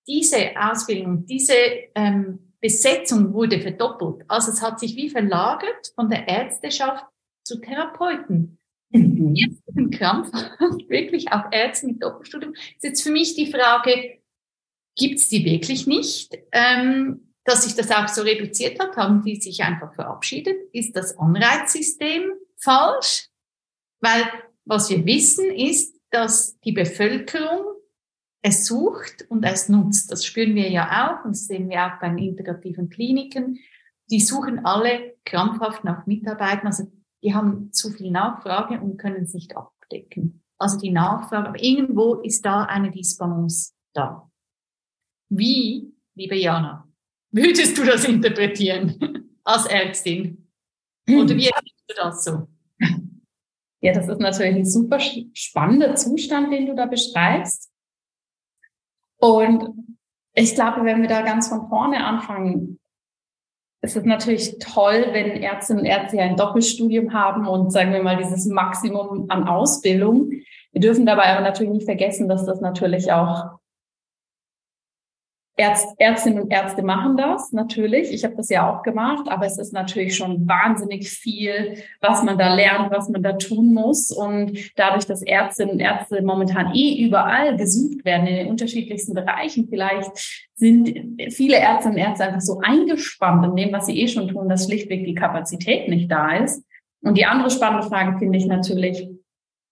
diese 0.07 0.51
Ausbildung, 0.57 1.27
diese 1.27 1.55
ähm, 1.95 2.53
Besetzung 2.61 3.33
wurde 3.33 3.61
verdoppelt. 3.61 4.25
Also 4.29 4.53
es 4.53 4.63
hat 4.63 4.81
sich 4.81 4.97
wie 4.97 5.11
verlagert 5.11 5.93
von 5.95 6.09
der 6.09 6.29
Ärzteschaft 6.29 7.05
zu 7.45 7.61
Therapeuten. 7.61 8.59
Mhm. 8.91 9.35
Jetzt 9.35 9.63
ein 9.77 9.91
Krampf, 9.91 10.31
wirklich 10.89 11.33
auch 11.33 11.51
Ärzte 11.51 11.87
mit 11.87 12.03
Doppelstudium. 12.03 12.53
Ist 12.55 12.85
jetzt 12.85 13.03
für 13.03 13.11
mich 13.11 13.35
die 13.35 13.51
Frage, 13.51 14.19
gibt 14.97 15.19
es 15.19 15.29
die 15.29 15.45
wirklich 15.45 15.87
nicht? 15.87 16.37
Ähm, 16.53 17.33
dass 17.45 17.65
sich 17.65 17.75
das 17.75 17.91
auch 17.91 18.09
so 18.09 18.23
reduziert 18.23 18.81
hat, 18.81 18.97
haben 18.97 19.23
die 19.23 19.37
sich 19.37 19.63
einfach 19.63 19.95
verabschiedet. 19.95 20.57
Ist 20.73 20.97
das 20.97 21.19
Anreizsystem 21.19 22.31
falsch? 22.57 23.29
Weil 24.01 24.23
was 24.65 24.91
wir 24.91 25.05
wissen 25.05 25.51
ist, 25.51 25.97
dass 26.11 26.59
die 26.61 26.73
Bevölkerung 26.73 27.65
es 28.43 28.67
sucht 28.67 29.25
und 29.29 29.45
es 29.45 29.69
nutzt. 29.69 30.11
Das 30.11 30.25
spüren 30.25 30.55
wir 30.55 30.69
ja 30.69 31.21
auch 31.21 31.25
und 31.25 31.35
sehen 31.37 31.69
wir 31.69 31.87
auch 31.87 32.01
bei 32.01 32.09
den 32.09 32.19
integrativen 32.19 32.91
Kliniken. 32.91 33.59
Die 34.11 34.21
suchen 34.21 34.65
alle 34.65 35.15
krampfhaft 35.25 35.85
nach 35.85 36.07
Mitarbeitern. 36.07 36.67
Also 36.67 36.91
die 37.23 37.35
haben 37.35 37.73
zu 37.73 37.91
viel 37.91 38.11
Nachfrage 38.11 38.81
und 38.81 38.99
können 38.99 39.23
es 39.23 39.35
nicht 39.35 39.57
abdecken. 39.57 40.43
Also 40.59 40.79
die 40.79 40.91
Nachfrage, 40.91 41.49
aber 41.49 41.63
irgendwo 41.63 42.17
ist 42.17 42.45
da 42.45 42.65
eine 42.65 42.91
Disbalance 42.91 43.73
da. 43.95 44.31
Wie, 45.35 45.95
liebe 46.15 46.37
Jana, 46.37 46.87
würdest 47.31 47.79
du 47.79 47.85
das 47.85 48.05
interpretieren 48.05 49.31
als 49.45 49.65
Ärztin? 49.65 50.47
Oder 51.09 51.35
wie 51.35 51.49
erlebst 51.49 51.85
du 51.89 51.95
das 51.97 52.25
so? 52.25 52.49
Ja, 53.81 53.95
das 53.95 54.09
ist 54.09 54.21
natürlich 54.21 54.57
ein 54.57 54.67
super 54.67 54.99
spannender 55.01 55.95
Zustand, 55.95 56.53
den 56.53 56.67
du 56.67 56.75
da 56.75 56.85
beschreibst. 56.85 57.73
Und 59.17 59.71
ich 60.35 60.55
glaube, 60.55 60.85
wenn 60.85 61.01
wir 61.01 61.09
da 61.09 61.23
ganz 61.23 61.49
von 61.49 61.67
vorne 61.67 62.05
anfangen, 62.05 62.79
ist 63.81 63.97
es 63.97 64.05
natürlich 64.05 64.59
toll, 64.59 65.07
wenn 65.13 65.43
Ärztinnen 65.43 65.81
und 65.81 65.87
Ärzte 65.87 66.21
ein 66.21 66.37
Doppelstudium 66.37 67.15
haben 67.15 67.47
und 67.47 67.73
sagen 67.73 67.95
wir 67.95 68.03
mal 68.03 68.19
dieses 68.19 68.45
Maximum 68.47 69.31
an 69.31 69.49
Ausbildung. 69.49 70.31
Wir 70.73 70.81
dürfen 70.83 71.07
dabei 71.07 71.33
aber 71.33 71.41
natürlich 71.41 71.73
nicht 71.73 71.87
vergessen, 71.87 72.29
dass 72.29 72.45
das 72.45 72.61
natürlich 72.61 73.11
auch 73.13 73.62
Ärzt, 75.57 75.87
Ärztinnen 75.99 76.45
und 76.45 76.51
Ärzte 76.51 76.83
machen 76.83 77.19
das 77.19 77.53
natürlich. 77.53 78.11
Ich 78.11 78.25
habe 78.25 78.35
das 78.37 78.49
ja 78.49 78.71
auch 78.71 78.83
gemacht, 78.83 79.29
aber 79.29 79.45
es 79.45 79.59
ist 79.59 79.75
natürlich 79.75 80.17
schon 80.17 80.49
wahnsinnig 80.49 81.11
viel, 81.11 81.77
was 82.01 82.23
man 82.23 82.39
da 82.39 82.55
lernt, 82.55 82.91
was 82.91 83.11
man 83.11 83.23
da 83.23 83.35
tun 83.35 83.75
muss. 83.75 84.11
Und 84.11 84.59
dadurch, 84.77 85.05
dass 85.05 85.23
Ärztinnen 85.23 85.75
und 85.75 85.81
Ärzte 85.81 86.23
momentan 86.23 86.75
eh 86.75 87.05
überall 87.05 87.57
gesucht 87.59 88.03
werden 88.07 88.27
in 88.27 88.37
den 88.37 88.49
unterschiedlichsten 88.49 89.13
Bereichen, 89.13 89.69
vielleicht 89.69 90.49
sind 90.55 91.21
viele 91.31 91.57
Ärztinnen 91.57 91.99
und 91.99 92.03
Ärzte 92.03 92.25
einfach 92.25 92.41
so 92.41 92.61
eingespannt 92.63 93.45
in 93.45 93.57
dem, 93.57 93.73
was 93.73 93.87
sie 93.87 94.01
eh 94.01 94.09
schon 94.09 94.29
tun, 94.29 94.49
dass 94.49 94.65
schlichtweg 94.65 95.05
die 95.05 95.15
Kapazität 95.15 95.89
nicht 95.89 96.11
da 96.11 96.37
ist. 96.37 96.65
Und 97.03 97.19
die 97.19 97.27
andere 97.27 97.51
spannende 97.51 97.87
Frage 97.87 98.19
finde 98.19 98.39
ich 98.39 98.47
natürlich, 98.47 99.07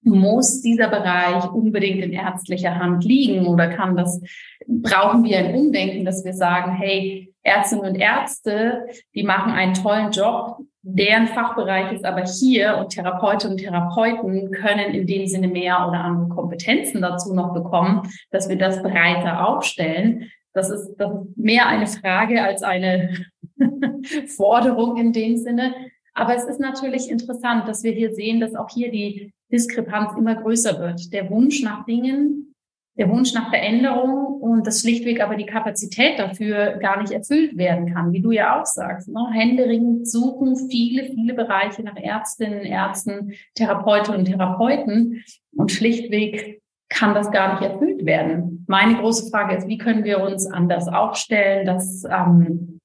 muss 0.02 0.62
dieser 0.62 0.88
Bereich 0.88 1.50
unbedingt 1.52 2.02
in 2.02 2.12
ärztlicher 2.12 2.76
Hand 2.76 3.04
liegen 3.04 3.46
oder 3.46 3.68
kann 3.68 3.96
das, 3.96 4.20
brauchen 4.66 5.24
wir 5.24 5.38
ein 5.38 5.54
Umdenken, 5.54 6.04
dass 6.04 6.24
wir 6.24 6.32
sagen, 6.32 6.72
hey, 6.72 7.32
Ärztinnen 7.42 7.86
und 7.86 7.94
Ärzte, 7.96 8.86
die 9.14 9.22
machen 9.22 9.52
einen 9.52 9.74
tollen 9.74 10.10
Job, 10.10 10.58
deren 10.82 11.26
Fachbereich 11.26 11.92
ist 11.92 12.04
aber 12.04 12.24
hier 12.24 12.78
und 12.78 12.90
Therapeutinnen 12.90 13.52
und 13.52 13.62
Therapeuten 13.62 14.50
können 14.50 14.94
in 14.94 15.06
dem 15.06 15.26
Sinne 15.26 15.48
mehr 15.48 15.86
oder 15.86 16.04
andere 16.04 16.28
Kompetenzen 16.28 17.02
dazu 17.02 17.34
noch 17.34 17.52
bekommen, 17.52 18.02
dass 18.30 18.48
wir 18.48 18.56
das 18.56 18.82
breiter 18.82 19.46
aufstellen. 19.46 20.30
Das 20.52 20.70
ist, 20.70 20.96
das 20.96 21.12
ist 21.12 21.36
mehr 21.36 21.66
eine 21.66 21.86
Frage 21.86 22.42
als 22.42 22.62
eine 22.62 23.14
Forderung 24.36 24.96
in 24.96 25.12
dem 25.12 25.36
Sinne. 25.36 25.74
Aber 26.14 26.34
es 26.34 26.44
ist 26.44 26.60
natürlich 26.60 27.10
interessant, 27.10 27.68
dass 27.68 27.82
wir 27.82 27.92
hier 27.92 28.14
sehen, 28.14 28.40
dass 28.40 28.54
auch 28.54 28.68
hier 28.70 28.90
die 28.90 29.32
Diskrepanz 29.52 30.12
immer 30.16 30.34
größer 30.36 30.78
wird. 30.78 31.12
Der 31.12 31.30
Wunsch 31.30 31.62
nach 31.62 31.84
Dingen, 31.84 32.54
der 32.96 33.08
Wunsch 33.08 33.32
nach 33.32 33.50
Veränderung 33.50 34.40
und 34.40 34.66
das 34.66 34.80
schlichtweg 34.80 35.22
aber 35.22 35.36
die 35.36 35.46
Kapazität 35.46 36.18
dafür 36.18 36.78
gar 36.78 37.00
nicht 37.00 37.12
erfüllt 37.12 37.56
werden 37.56 37.92
kann, 37.92 38.12
wie 38.12 38.20
du 38.20 38.30
ja 38.30 38.60
auch 38.60 38.66
sagst. 38.66 39.08
Ne? 39.08 39.26
Händeringend 39.32 40.08
suchen 40.08 40.56
viele, 40.68 41.04
viele 41.04 41.34
Bereiche 41.34 41.82
nach 41.82 41.96
Ärztinnen, 41.96 42.60
Ärzten, 42.60 43.32
Therapeutinnen 43.54 44.20
und 44.20 44.26
Therapeuten 44.26 45.22
und 45.56 45.72
schlichtweg 45.72 46.60
kann 46.88 47.14
das 47.14 47.30
gar 47.30 47.52
nicht 47.52 47.70
erfüllt 47.70 48.04
werden. 48.04 48.64
Meine 48.68 48.96
große 48.96 49.30
Frage 49.30 49.56
ist, 49.56 49.68
wie 49.68 49.78
können 49.78 50.04
wir 50.04 50.20
uns 50.20 50.46
anders 50.46 50.88
aufstellen, 50.88 51.64
dass 51.64 52.04
ähm, 52.04 52.79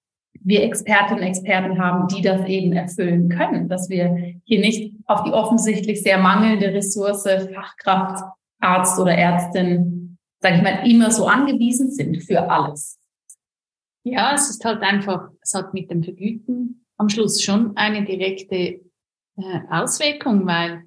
wir 0.46 0.64
Expertinnen 0.64 1.24
und 1.24 1.28
Experten 1.28 1.80
haben, 1.80 2.08
die 2.08 2.22
das 2.22 2.48
eben 2.48 2.72
erfüllen 2.72 3.30
können, 3.30 3.68
dass 3.68 3.90
wir 3.90 4.36
hier 4.44 4.60
nicht 4.60 4.94
auf 5.08 5.24
die 5.24 5.32
offensichtlich 5.32 6.04
sehr 6.04 6.20
mangelnde 6.20 6.72
Ressource 6.72 7.24
Fachkraft, 7.24 8.24
Arzt 8.60 9.00
oder 9.00 9.14
Ärztin, 9.14 10.18
sage 10.40 10.58
ich 10.58 10.62
mal, 10.62 10.88
immer 10.88 11.10
so 11.10 11.26
angewiesen 11.26 11.92
sind 11.92 12.24
für 12.24 12.50
alles. 12.50 13.00
Ja, 14.04 14.36
es 14.36 14.52
ist 14.52 14.64
halt 14.64 14.84
einfach, 14.84 15.30
es 15.42 15.56
hat 15.56 15.74
mit 15.74 15.90
dem 15.90 16.04
Vergüten 16.04 16.86
am 16.98 17.10
Schluss 17.10 17.42
schon 17.42 17.76
eine 17.76 18.06
direkte 18.06 18.56
äh, 18.56 18.82
Auswirkung, 19.70 20.46
weil 20.46 20.84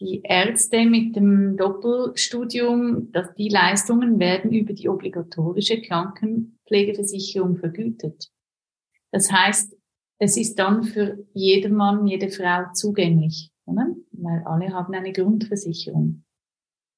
die 0.00 0.20
Ärzte 0.22 0.84
mit 0.84 1.16
dem 1.16 1.56
Doppelstudium, 1.56 3.10
dass 3.10 3.34
die 3.34 3.48
Leistungen 3.48 4.20
werden 4.20 4.52
über 4.52 4.74
die 4.74 4.88
obligatorische 4.88 5.80
Krankenpflegeversicherung 5.80 7.56
vergütet. 7.56 8.30
Das 9.16 9.32
heißt, 9.32 9.74
es 10.18 10.36
ist 10.36 10.56
dann 10.56 10.82
für 10.82 11.24
jeden 11.32 11.74
Mann, 11.74 12.06
jede 12.06 12.28
Frau 12.28 12.70
zugänglich, 12.74 13.50
oder? 13.64 13.86
weil 14.12 14.42
alle 14.44 14.74
haben 14.74 14.92
eine 14.92 15.14
Grundversicherung. 15.14 16.22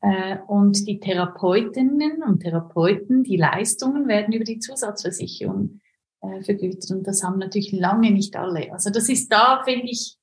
Äh, 0.00 0.38
und 0.48 0.88
die 0.88 0.98
Therapeutinnen 0.98 2.24
und 2.24 2.40
Therapeuten, 2.40 3.22
die 3.22 3.36
Leistungen 3.36 4.08
werden 4.08 4.34
über 4.34 4.42
die 4.42 4.58
Zusatzversicherung 4.58 5.80
äh, 6.22 6.42
vergütet. 6.42 6.90
Und 6.90 7.06
das 7.06 7.22
haben 7.22 7.38
natürlich 7.38 7.70
lange 7.70 8.10
nicht 8.10 8.34
alle. 8.34 8.72
Also 8.72 8.90
das 8.90 9.08
ist 9.08 9.30
da, 9.30 9.62
finde 9.64 9.86
ich, 9.86 10.16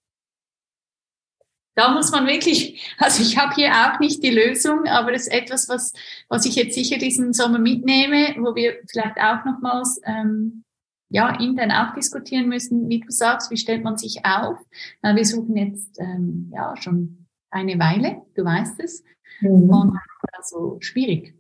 da 1.76 1.94
muss 1.94 2.12
man 2.12 2.28
wirklich, 2.28 2.94
also 2.98 3.24
ich 3.24 3.38
habe 3.38 3.56
hier 3.56 3.72
auch 3.72 4.02
nicht 4.02 4.22
die 4.22 4.32
Lösung, 4.32 4.86
aber 4.88 5.14
das 5.14 5.28
ist 5.28 5.34
etwas, 5.34 5.70
was, 5.70 5.94
was 6.28 6.46
ich 6.46 6.58
jetzt 6.58 6.76
sicher 6.76 6.98
diesen 6.98 7.32
Sommer 7.32 7.60
mitnehme, 7.60 8.36
wo 8.40 8.54
wir 8.54 8.82
vielleicht 8.92 9.16
auch 9.18 9.46
nochmals 9.46 10.02
ähm, 10.04 10.65
ja, 11.10 11.40
intern 11.40 11.72
auch 11.72 11.94
diskutieren 11.94 12.48
müssen, 12.48 12.90
wie 12.90 13.00
du 13.00 13.12
sagst, 13.12 13.52
wie 13.52 13.58
stellt 13.58 13.84
man 13.84 13.98
sich 13.98 14.26
auf? 14.26 14.58
Na, 15.02 15.16
wir 15.16 15.26
suchen 15.26 15.56
jetzt 15.56 16.00
ähm, 16.00 16.52
ja 16.54 16.76
schon 16.78 17.28
eine 17.52 17.80
Weile, 17.80 18.22
du 18.36 18.44
weißt 18.44 18.80
es. 18.80 19.04
Mhm. 19.42 19.70
Und 19.70 20.00
also 20.34 20.78
schwierig. 20.82 21.36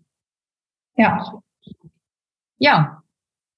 Ja. 0.95 1.41
Ja. 2.57 3.01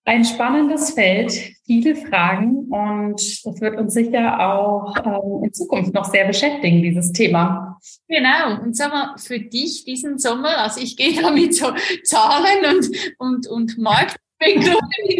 Ein 0.05 0.23
spannendes 0.23 0.91
Feld, 0.91 1.33
viele 1.65 1.93
Fragen 1.97 2.69
und 2.69 3.45
das 3.45 3.59
wird 3.59 3.77
uns 3.77 3.93
sicher 3.93 4.39
auch 4.39 4.95
ähm, 5.05 5.43
in 5.43 5.53
Zukunft 5.53 5.93
noch 5.93 6.05
sehr 6.05 6.25
beschäftigen, 6.25 6.81
dieses 6.81 7.11
Thema. 7.11 7.77
Genau. 8.07 8.61
Und 8.61 8.77
sag 8.77 8.93
mal, 8.93 9.17
für 9.17 9.37
dich 9.37 9.83
diesen 9.83 10.17
Sommer, 10.17 10.59
also 10.59 10.79
ich 10.79 10.95
gehe 10.97 11.21
da 11.21 11.29
mit 11.29 11.53
so 11.53 11.73
Zahlen 12.05 12.77
und, 12.77 12.89
und, 13.17 13.47
und 13.47 13.77
Markt 13.77 14.15
In 14.39 14.61
den 14.61 14.75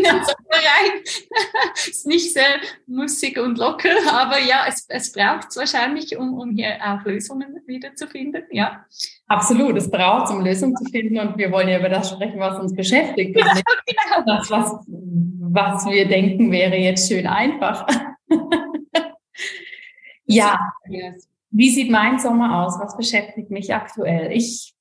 rein. 0.06 1.02
ist 1.76 2.06
nicht 2.06 2.34
sehr 2.34 2.60
mussig 2.86 3.40
und 3.40 3.58
locker, 3.58 3.90
aber 4.12 4.40
ja, 4.40 4.66
es, 4.68 4.86
es 4.90 5.12
braucht 5.12 5.48
es 5.50 5.58
wahrscheinlich, 5.58 6.18
um, 6.18 6.38
um 6.38 6.52
hier 6.52 6.78
auch 6.84 7.04
Lösungen 7.04 7.60
wieder 7.66 7.96
zu 7.96 8.08
finden, 8.08 8.44
ja. 8.52 8.86
Absolut, 9.28 9.76
es 9.78 9.90
braucht 9.90 10.32
um 10.32 10.44
Lösungen 10.46 10.76
zu 10.76 10.86
finden 10.92 11.20
und 11.20 11.38
wir 11.38 11.52
wollen 11.52 11.68
ja 11.68 11.80
über 11.80 11.90
das 11.90 12.12
sprechen, 12.12 12.40
was 12.40 12.60
uns 12.60 12.76
beschäftigt. 12.76 13.36
Nicht 13.36 13.46
genau. 13.46 14.24
Das, 14.26 14.52
was, 14.52 14.72
was 14.88 15.86
wir 15.88 16.08
denken, 16.08 16.52
wäre 16.52 16.76
jetzt 16.76 17.08
schön 17.08 17.26
einfach. 17.26 17.88
ja. 20.26 20.60
Wie 21.50 21.70
sieht 21.70 21.90
mein 21.90 22.20
Sommer 22.20 22.64
aus? 22.64 22.78
Was 22.80 22.96
beschäftigt 22.96 23.50
mich 23.50 23.74
aktuell? 23.74 24.32
Ich 24.32 24.76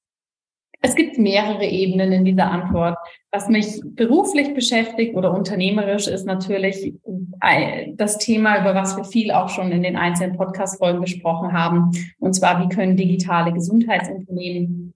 es 0.86 0.94
gibt 0.94 1.18
mehrere 1.18 1.64
Ebenen 1.64 2.12
in 2.12 2.24
dieser 2.24 2.48
Antwort. 2.48 2.96
Was 3.32 3.48
mich 3.48 3.80
beruflich 3.84 4.54
beschäftigt 4.54 5.16
oder 5.16 5.34
unternehmerisch 5.34 6.06
ist 6.06 6.26
natürlich 6.26 6.94
äh, 7.42 7.88
das 7.94 8.18
Thema, 8.18 8.60
über 8.60 8.76
was 8.76 8.96
wir 8.96 9.02
viel 9.04 9.32
auch 9.32 9.48
schon 9.48 9.72
in 9.72 9.82
den 9.82 9.96
einzelnen 9.96 10.36
Podcast-Folgen 10.36 11.00
gesprochen 11.00 11.52
haben. 11.52 11.90
Und 12.20 12.34
zwar, 12.34 12.62
wie 12.62 12.72
können 12.72 12.96
digitale 12.96 13.52
Gesundheitsunternehmen 13.52 14.94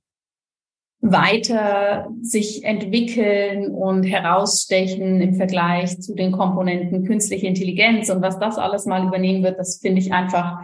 weiter 1.01 2.09
sich 2.23 2.63
entwickeln 2.63 3.75
und 3.75 4.05
herausstechen 4.05 5.21
im 5.21 5.35
Vergleich 5.35 6.01
zu 6.01 6.15
den 6.15 6.31
Komponenten 6.31 7.05
künstliche 7.05 7.49
Intelligenz 7.49 8.11
und 8.11 8.23
was 8.23 8.39
das 8.39 8.59
alles 8.59 8.87
mal 8.87 9.07
übernehmen 9.07 9.43
wird, 9.43 9.59
das 9.59 9.79
finde 9.79 10.01
ich 10.03 10.13
einfach 10.13 10.63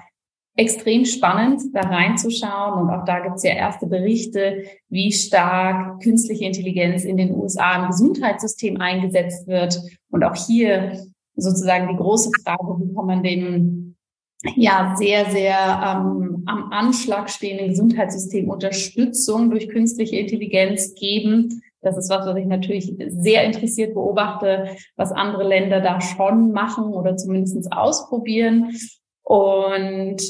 extrem 0.56 1.04
spannend, 1.04 1.62
da 1.74 1.80
reinzuschauen. 1.80 2.80
Und 2.82 2.90
auch 2.90 3.04
da 3.04 3.20
gibt 3.20 3.36
es 3.36 3.42
ja 3.42 3.52
erste 3.52 3.86
Berichte, 3.86 4.64
wie 4.88 5.12
stark 5.12 6.02
künstliche 6.02 6.46
Intelligenz 6.46 7.04
in 7.04 7.18
den 7.18 7.34
USA 7.34 7.82
im 7.82 7.90
Gesundheitssystem 7.90 8.80
eingesetzt 8.80 9.46
wird. 9.46 9.78
Und 10.10 10.24
auch 10.24 10.34
hier 10.34 10.98
sozusagen 11.36 11.88
die 11.88 11.96
große 11.96 12.30
Frage, 12.42 12.80
wie 12.80 12.94
kann 12.94 13.06
man 13.06 13.22
dem 13.22 13.96
ja 14.54 14.94
sehr, 14.96 15.26
sehr 15.26 15.56
ähm, 15.56 16.42
am 16.46 16.72
Anschlag 16.72 17.28
stehenden 17.28 17.68
Gesundheitssystem 17.68 18.48
Unterstützung 18.48 19.50
durch 19.50 19.68
künstliche 19.68 20.16
Intelligenz 20.16 20.94
geben. 20.94 21.62
Das 21.82 21.96
ist 21.96 22.10
was, 22.10 22.26
was 22.26 22.36
ich 22.36 22.46
natürlich 22.46 22.94
sehr 23.08 23.44
interessiert 23.44 23.94
beobachte, 23.94 24.70
was 24.96 25.12
andere 25.12 25.46
Länder 25.46 25.80
da 25.80 26.00
schon 26.00 26.52
machen 26.52 26.94
oder 26.94 27.16
zumindest 27.16 27.72
ausprobieren. 27.72 28.76
Und 29.22 30.22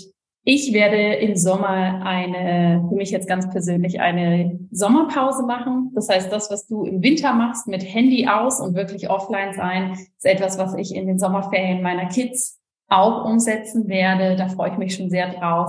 ich 0.49 0.73
werde 0.73 1.15
im 1.17 1.35
Sommer 1.35 2.07
eine, 2.07 2.87
für 2.89 2.95
mich 2.95 3.11
jetzt 3.11 3.27
ganz 3.27 3.51
persönlich, 3.51 4.01
eine 4.01 4.61
Sommerpause 4.71 5.45
machen. 5.45 5.91
Das 5.97 6.09
heißt, 6.09 6.31
das, 6.31 6.53
was 6.53 6.69
du 6.69 6.85
im 6.85 7.03
Winter 7.03 7.33
machst, 7.33 7.67
mit 7.67 7.83
Handy 7.83 8.29
aus 8.29 8.61
und 8.61 8.77
wirklich 8.77 9.11
offline 9.11 9.55
sein, 9.55 9.95
ist 9.95 10.25
etwas, 10.25 10.57
was 10.57 10.77
ich 10.77 10.95
in 10.95 11.09
den 11.09 11.19
Sommerferien 11.19 11.83
meiner 11.83 12.07
Kids 12.07 12.61
auch 12.87 13.25
umsetzen 13.25 13.89
werde. 13.89 14.37
Da 14.37 14.47
freue 14.47 14.71
ich 14.71 14.79
mich 14.79 14.95
schon 14.95 15.11
sehr 15.11 15.35
drauf. 15.35 15.69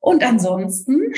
Und 0.00 0.24
ansonsten 0.24 1.12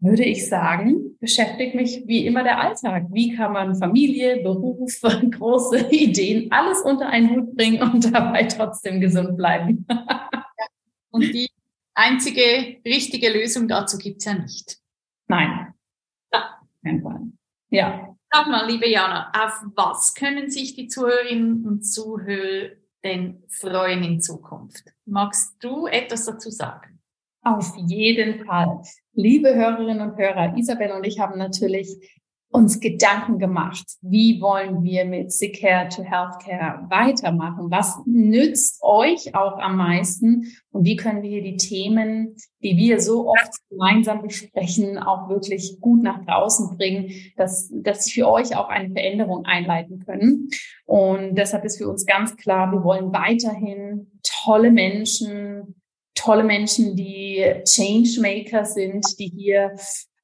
würde 0.00 0.24
ich 0.24 0.46
sagen, 0.50 1.16
beschäftigt 1.18 1.74
mich 1.74 2.02
wie 2.06 2.26
immer 2.26 2.44
der 2.44 2.60
Alltag. 2.60 3.06
Wie 3.10 3.34
kann 3.34 3.54
man 3.54 3.74
Familie, 3.74 4.42
Beruf, 4.42 5.00
große 5.30 5.88
Ideen, 5.88 6.52
alles 6.52 6.82
unter 6.82 7.06
einen 7.06 7.30
Hut 7.30 7.56
bringen 7.56 7.82
und 7.82 8.14
dabei 8.14 8.42
trotzdem 8.42 9.00
gesund 9.00 9.38
bleiben? 9.38 9.86
Und 11.14 11.32
die 11.32 11.48
einzige 11.94 12.80
richtige 12.84 13.32
Lösung 13.32 13.68
dazu 13.68 13.98
gibt's 13.98 14.24
ja 14.24 14.34
nicht. 14.34 14.78
Nein. 15.28 15.72
Ja. 16.32 16.60
Ja. 17.70 18.16
Sag 18.32 18.48
mal, 18.48 18.68
liebe 18.68 18.88
Jana, 18.88 19.30
auf 19.32 19.62
was 19.76 20.16
können 20.16 20.50
sich 20.50 20.74
die 20.74 20.88
Zuhörerinnen 20.88 21.64
und 21.66 21.82
Zuhörer 21.82 22.72
denn 23.04 23.44
freuen 23.48 24.02
in 24.02 24.20
Zukunft? 24.20 24.92
Magst 25.04 25.54
du 25.62 25.86
etwas 25.86 26.26
dazu 26.26 26.50
sagen? 26.50 26.98
Auf 27.42 27.76
jeden 27.76 28.44
Fall. 28.44 28.82
Liebe 29.12 29.54
Hörerinnen 29.54 30.10
und 30.10 30.18
Hörer, 30.18 30.56
Isabel 30.56 30.90
und 30.90 31.06
ich 31.06 31.20
haben 31.20 31.38
natürlich 31.38 32.22
uns 32.54 32.78
Gedanken 32.78 33.40
gemacht, 33.40 33.84
wie 34.00 34.40
wollen 34.40 34.84
wir 34.84 35.04
mit 35.06 35.32
Sick 35.32 35.60
Care 35.60 35.88
to 35.88 36.04
Healthcare 36.04 36.86
weitermachen? 36.88 37.68
Was 37.68 37.98
nützt 38.06 38.80
euch 38.80 39.34
auch 39.34 39.58
am 39.58 39.76
meisten? 39.76 40.52
Und 40.70 40.84
wie 40.84 40.94
können 40.94 41.22
wir 41.22 41.30
hier 41.30 41.42
die 41.42 41.56
Themen, 41.56 42.36
die 42.62 42.76
wir 42.76 43.00
so 43.00 43.28
oft 43.28 43.58
gemeinsam 43.70 44.22
besprechen, 44.22 44.98
auch 44.98 45.28
wirklich 45.28 45.78
gut 45.80 46.04
nach 46.04 46.24
draußen 46.24 46.76
bringen, 46.76 47.10
dass, 47.36 47.72
dass 47.74 48.08
für 48.08 48.28
euch 48.28 48.56
auch 48.56 48.68
eine 48.68 48.92
Veränderung 48.92 49.44
einleiten 49.46 49.98
können? 50.06 50.48
Und 50.86 51.34
deshalb 51.34 51.64
ist 51.64 51.78
für 51.78 51.88
uns 51.88 52.06
ganz 52.06 52.36
klar, 52.36 52.70
wir 52.70 52.84
wollen 52.84 53.12
weiterhin 53.12 54.12
tolle 54.22 54.70
Menschen, 54.70 55.74
tolle 56.14 56.44
Menschen, 56.44 56.94
die 56.94 57.44
Changemaker 57.64 58.64
sind, 58.64 59.04
die 59.18 59.26
hier 59.26 59.74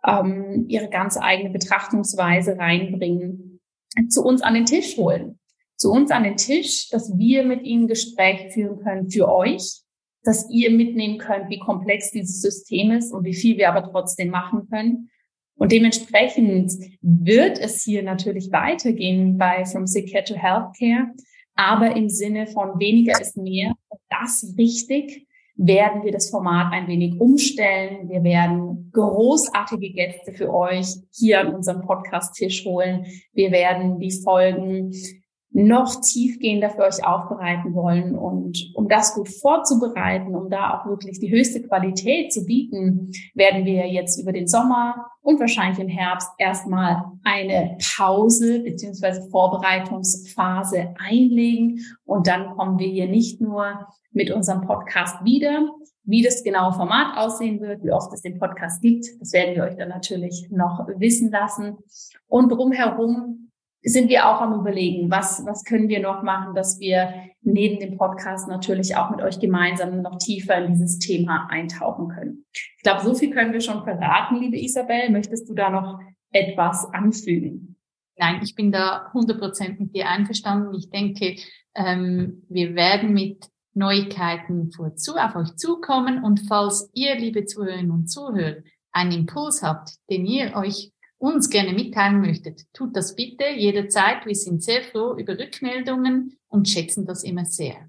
ähm, 0.07 0.66
ihre 0.69 0.88
ganz 0.88 1.16
eigene 1.16 1.50
Betrachtungsweise 1.50 2.59
reinbringen, 2.59 3.61
zu 4.09 4.25
uns 4.25 4.42
an 4.42 4.54
den 4.54 4.66
Tisch 4.66 4.97
holen. 4.97 5.38
Zu 5.76 5.90
uns 5.90 6.11
an 6.11 6.25
den 6.25 6.37
Tisch, 6.37 6.88
dass 6.90 7.16
wir 7.16 7.45
mit 7.45 7.62
ihnen 7.62 7.87
Gespräch 7.87 8.52
führen 8.52 8.80
können 8.80 9.11
für 9.11 9.28
euch, 9.28 9.80
dass 10.23 10.50
ihr 10.50 10.71
mitnehmen 10.71 11.19
könnt, 11.19 11.49
wie 11.49 11.59
komplex 11.59 12.11
dieses 12.11 12.42
System 12.42 12.90
ist 12.90 13.12
und 13.12 13.25
wie 13.25 13.35
viel 13.35 13.57
wir 13.57 13.71
aber 13.71 13.90
trotzdem 13.90 14.28
machen 14.28 14.69
können. 14.69 15.10
Und 15.56 15.73
dementsprechend 15.73 16.73
wird 17.00 17.58
es 17.58 17.82
hier 17.82 18.02
natürlich 18.02 18.52
weitergehen 18.52 19.39
bei 19.39 19.65
From 19.65 19.86
Sick 19.86 20.13
Care 20.13 20.25
to 20.25 20.34
Healthcare, 20.34 21.13
aber 21.54 21.97
im 21.97 22.08
Sinne 22.08 22.47
von 22.47 22.78
weniger 22.78 23.21
ist 23.21 23.36
mehr. 23.36 23.75
Das 24.08 24.56
wichtig, 24.56 25.26
werden 25.62 26.04
wir 26.04 26.12
das 26.12 26.30
Format 26.30 26.73
ein 26.73 26.88
wenig 26.88 27.20
umstellen. 27.20 28.08
Wir 28.08 28.25
werden 28.25 28.90
großartige 28.94 29.90
Gäste 29.90 30.32
für 30.32 30.52
euch 30.54 30.86
hier 31.12 31.40
an 31.40 31.54
unserem 31.54 31.82
Podcast-Tisch 31.82 32.64
holen. 32.64 33.04
Wir 33.34 33.50
werden 33.52 33.99
die 33.99 34.10
Folgen 34.10 34.92
noch 35.52 36.00
tiefgehender 36.00 36.71
für 36.71 36.82
euch 36.82 37.04
aufbereiten 37.04 37.75
wollen. 37.75 38.17
Und 38.17 38.71
um 38.75 38.89
das 38.89 39.15
gut 39.15 39.28
vorzubereiten, 39.28 40.34
um 40.34 40.49
da 40.49 40.78
auch 40.78 40.86
wirklich 40.86 41.19
die 41.19 41.30
höchste 41.30 41.63
Qualität 41.63 42.32
zu 42.32 42.45
bieten, 42.45 43.10
werden 43.34 43.65
wir 43.65 43.89
jetzt 43.89 44.21
über 44.21 44.32
den 44.32 44.47
Sommer 44.47 45.06
und 45.23 45.41
wahrscheinlich 45.41 45.80
im 45.80 45.89
Herbst 45.89 46.30
erstmal 46.39 47.04
eine 47.25 47.76
Pause 47.97 48.60
beziehungsweise 48.60 49.28
Vorbereitungsphase 49.30 50.95
einlegen. 50.99 51.80
Und 52.04 52.26
dann 52.26 52.56
kommen 52.56 52.78
wir 52.78 52.89
hier 52.89 53.08
nicht 53.08 53.41
nur 53.41 53.89
mit 54.13 54.30
unserem 54.30 54.63
Podcast 54.63 55.25
wieder. 55.25 55.69
Wie 56.04 56.23
das 56.23 56.43
genaue 56.43 56.73
Format 56.73 57.17
aussehen 57.19 57.60
wird, 57.60 57.84
wie 57.84 57.93
oft 57.93 58.13
es 58.13 58.23
den 58.23 58.39
Podcast 58.39 58.80
gibt, 58.80 59.04
das 59.21 59.32
werden 59.32 59.54
wir 59.54 59.65
euch 59.65 59.76
dann 59.76 59.91
natürlich 59.91 60.49
noch 60.50 60.86
wissen 60.97 61.30
lassen. 61.30 61.76
Und 62.26 62.50
drumherum 62.50 63.50
sind 63.82 64.08
wir 64.10 64.28
auch 64.28 64.40
am 64.40 64.60
überlegen, 64.60 65.10
was, 65.10 65.45
was 65.47 65.64
können 65.64 65.88
wir 65.88 66.00
noch 66.00 66.23
machen, 66.23 66.54
dass 66.54 66.78
wir 66.80 67.14
neben 67.43 67.80
dem 67.80 67.97
Podcast 67.97 68.49
natürlich 68.49 68.97
auch 68.97 69.10
mit 69.10 69.23
euch 69.23 69.40
gemeinsam 69.40 70.02
noch 70.02 70.19
tiefer 70.19 70.56
in 70.58 70.73
dieses 70.73 70.99
Thema 70.99 71.49
eintauchen 71.50 72.08
können. 72.08 72.45
Ich 72.52 72.82
glaube, 72.82 73.02
so 73.02 73.14
viel 73.14 73.30
können 73.30 73.52
wir 73.52 73.60
schon 73.60 73.84
verraten, 73.84 74.36
liebe 74.36 74.58
Isabel. 74.58 75.10
Möchtest 75.10 75.49
du 75.49 75.54
da 75.54 75.71
noch 75.71 75.99
etwas 76.30 76.86
anfügen? 76.93 77.76
Nein, 78.16 78.40
ich 78.43 78.54
bin 78.54 78.71
da 78.71 79.06
100 79.14 79.38
Prozent 79.38 79.80
mit 79.80 79.95
dir 79.95 80.08
einverstanden. 80.08 80.75
Ich 80.75 80.90
denke, 80.90 81.36
ähm, 81.75 82.43
wir 82.50 82.75
werden 82.75 83.14
mit 83.14 83.47
Neuigkeiten 83.73 84.71
vorzu 84.73 85.14
auf 85.16 85.36
euch 85.36 85.56
zukommen. 85.56 86.23
Und 86.23 86.40
falls 86.47 86.90
ihr, 86.93 87.14
liebe 87.16 87.47
Zuhörerinnen 87.47 87.90
und 87.90 88.08
Zuhörer, 88.08 88.56
einen 88.93 89.12
Impuls 89.12 89.62
habt, 89.62 89.95
den 90.10 90.26
ihr 90.26 90.54
euch 90.54 90.90
uns 91.21 91.50
gerne 91.50 91.73
mitteilen 91.73 92.21
möchtet, 92.21 92.65
tut 92.73 92.97
das 92.97 93.15
bitte 93.15 93.45
jederzeit. 93.54 94.25
Wir 94.25 94.35
sind 94.35 94.63
sehr 94.63 94.83
froh 94.83 95.17
über 95.17 95.39
Rückmeldungen 95.39 96.39
und 96.49 96.69
schätzen 96.69 97.06
das 97.06 97.23
immer 97.23 97.45
sehr. 97.45 97.89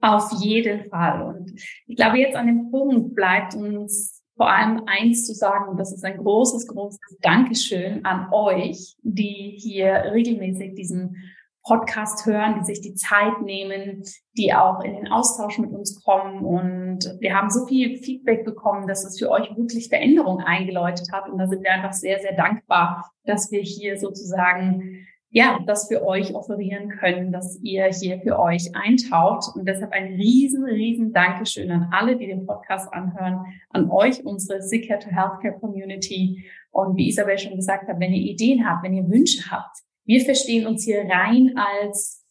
Auf 0.00 0.30
jeden 0.40 0.88
Fall. 0.90 1.22
Und 1.22 1.52
ich 1.86 1.96
glaube, 1.96 2.18
jetzt 2.18 2.36
an 2.36 2.46
dem 2.46 2.70
Punkt 2.70 3.14
bleibt 3.14 3.54
uns 3.54 4.22
vor 4.36 4.50
allem 4.50 4.82
eins 4.86 5.26
zu 5.26 5.34
sagen, 5.34 5.68
und 5.68 5.78
das 5.78 5.92
ist 5.92 6.04
ein 6.04 6.18
großes, 6.18 6.68
großes 6.68 7.18
Dankeschön 7.20 8.04
an 8.04 8.32
euch, 8.32 8.94
die 9.02 9.56
hier 9.58 10.12
regelmäßig 10.12 10.74
diesen 10.74 11.16
Podcast 11.62 12.24
hören, 12.24 12.56
die 12.58 12.64
sich 12.64 12.80
die 12.80 12.94
Zeit 12.94 13.42
nehmen, 13.42 14.02
die 14.36 14.54
auch 14.54 14.80
in 14.82 14.94
den 14.94 15.08
Austausch 15.08 15.58
mit 15.58 15.70
uns 15.70 16.02
kommen. 16.02 16.44
Und 16.44 17.16
wir 17.20 17.34
haben 17.34 17.50
so 17.50 17.66
viel 17.66 17.98
Feedback 17.98 18.44
bekommen, 18.44 18.86
dass 18.86 19.04
es 19.04 19.18
für 19.18 19.30
euch 19.30 19.54
wirklich 19.56 19.88
Veränderung 19.88 20.40
eingeläutet 20.40 21.12
hat. 21.12 21.28
Und 21.28 21.38
da 21.38 21.46
sind 21.46 21.62
wir 21.62 21.72
einfach 21.72 21.92
sehr, 21.92 22.20
sehr 22.20 22.34
dankbar, 22.34 23.10
dass 23.24 23.50
wir 23.50 23.60
hier 23.60 23.98
sozusagen 23.98 25.06
ja, 25.30 25.58
das 25.66 25.88
für 25.88 26.06
euch 26.06 26.34
offerieren 26.34 26.88
können, 26.88 27.32
dass 27.32 27.60
ihr 27.62 27.84
hier 27.86 28.20
für 28.20 28.38
euch 28.38 28.74
eintaucht. 28.74 29.54
Und 29.54 29.68
deshalb 29.68 29.92
ein 29.92 30.14
riesen, 30.14 30.64
riesen 30.64 31.12
Dankeschön 31.12 31.70
an 31.70 31.90
alle, 31.92 32.16
die 32.16 32.26
den 32.26 32.46
Podcast 32.46 32.92
anhören, 32.92 33.44
an 33.70 33.90
euch, 33.90 34.24
unsere 34.24 34.62
Sick 34.62 34.88
to 34.88 35.10
Healthcare 35.10 35.58
Community. 35.60 36.46
Und 36.70 36.96
wie 36.96 37.08
Isabel 37.08 37.38
schon 37.38 37.56
gesagt 37.56 37.88
hat, 37.88 38.00
wenn 38.00 38.12
ihr 38.12 38.32
Ideen 38.32 38.66
habt, 38.66 38.82
wenn 38.84 38.94
ihr 38.94 39.08
Wünsche 39.08 39.50
habt, 39.50 39.78
wir 40.08 40.24
verstehen 40.24 40.66
uns 40.66 40.84
hier 40.84 41.04
rein 41.04 41.52
als 41.54 42.24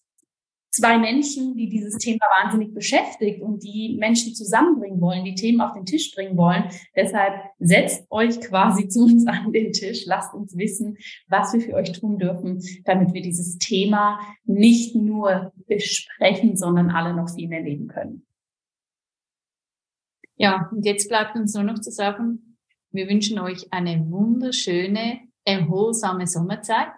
zwei 0.72 0.98
Menschen, 0.98 1.56
die 1.56 1.70
dieses 1.70 1.98
Thema 1.98 2.26
wahnsinnig 2.42 2.74
beschäftigt 2.74 3.42
und 3.42 3.64
die 3.64 3.96
Menschen 4.00 4.34
zusammenbringen 4.34 5.00
wollen, 5.00 5.24
die 5.24 5.36
Themen 5.36 5.62
auf 5.62 5.74
den 5.74 5.86
Tisch 5.86 6.14
bringen 6.14 6.36
wollen. 6.38 6.66
Deshalb 6.96 7.36
setzt 7.60 8.06
euch 8.10 8.42
quasi 8.42 8.88
zu 8.88 9.04
uns 9.04 9.28
an 9.28 9.52
den 9.52 9.74
Tisch, 9.74 10.06
lasst 10.08 10.34
uns 10.34 10.58
wissen, 10.58 10.98
was 11.28 11.54
wir 11.54 11.62
für 11.62 11.74
euch 11.76 11.92
tun 11.92 12.18
dürfen, 12.18 12.64
damit 12.86 13.14
wir 13.14 13.22
dieses 13.22 13.60
Thema 13.60 14.20
nicht 14.44 14.96
nur 14.96 15.54
besprechen, 15.68 16.58
sondern 16.58 16.90
alle 16.90 17.16
noch 17.16 17.30
viel 17.30 17.48
mehr 17.48 17.62
leben 17.62 17.88
können. 17.88 18.26
Ja, 20.36 20.68
und 20.72 20.84
jetzt 20.84 21.10
bleibt 21.10 21.36
uns 21.36 21.54
nur 21.54 21.64
noch 21.64 21.80
zu 21.80 21.92
sagen, 21.92 22.58
wir 22.92 23.08
wünschen 23.08 23.38
euch 23.38 23.72
eine 23.72 24.04
wunderschöne, 24.10 25.20
erholsame 25.46 26.26
Sommerzeit. 26.26 26.90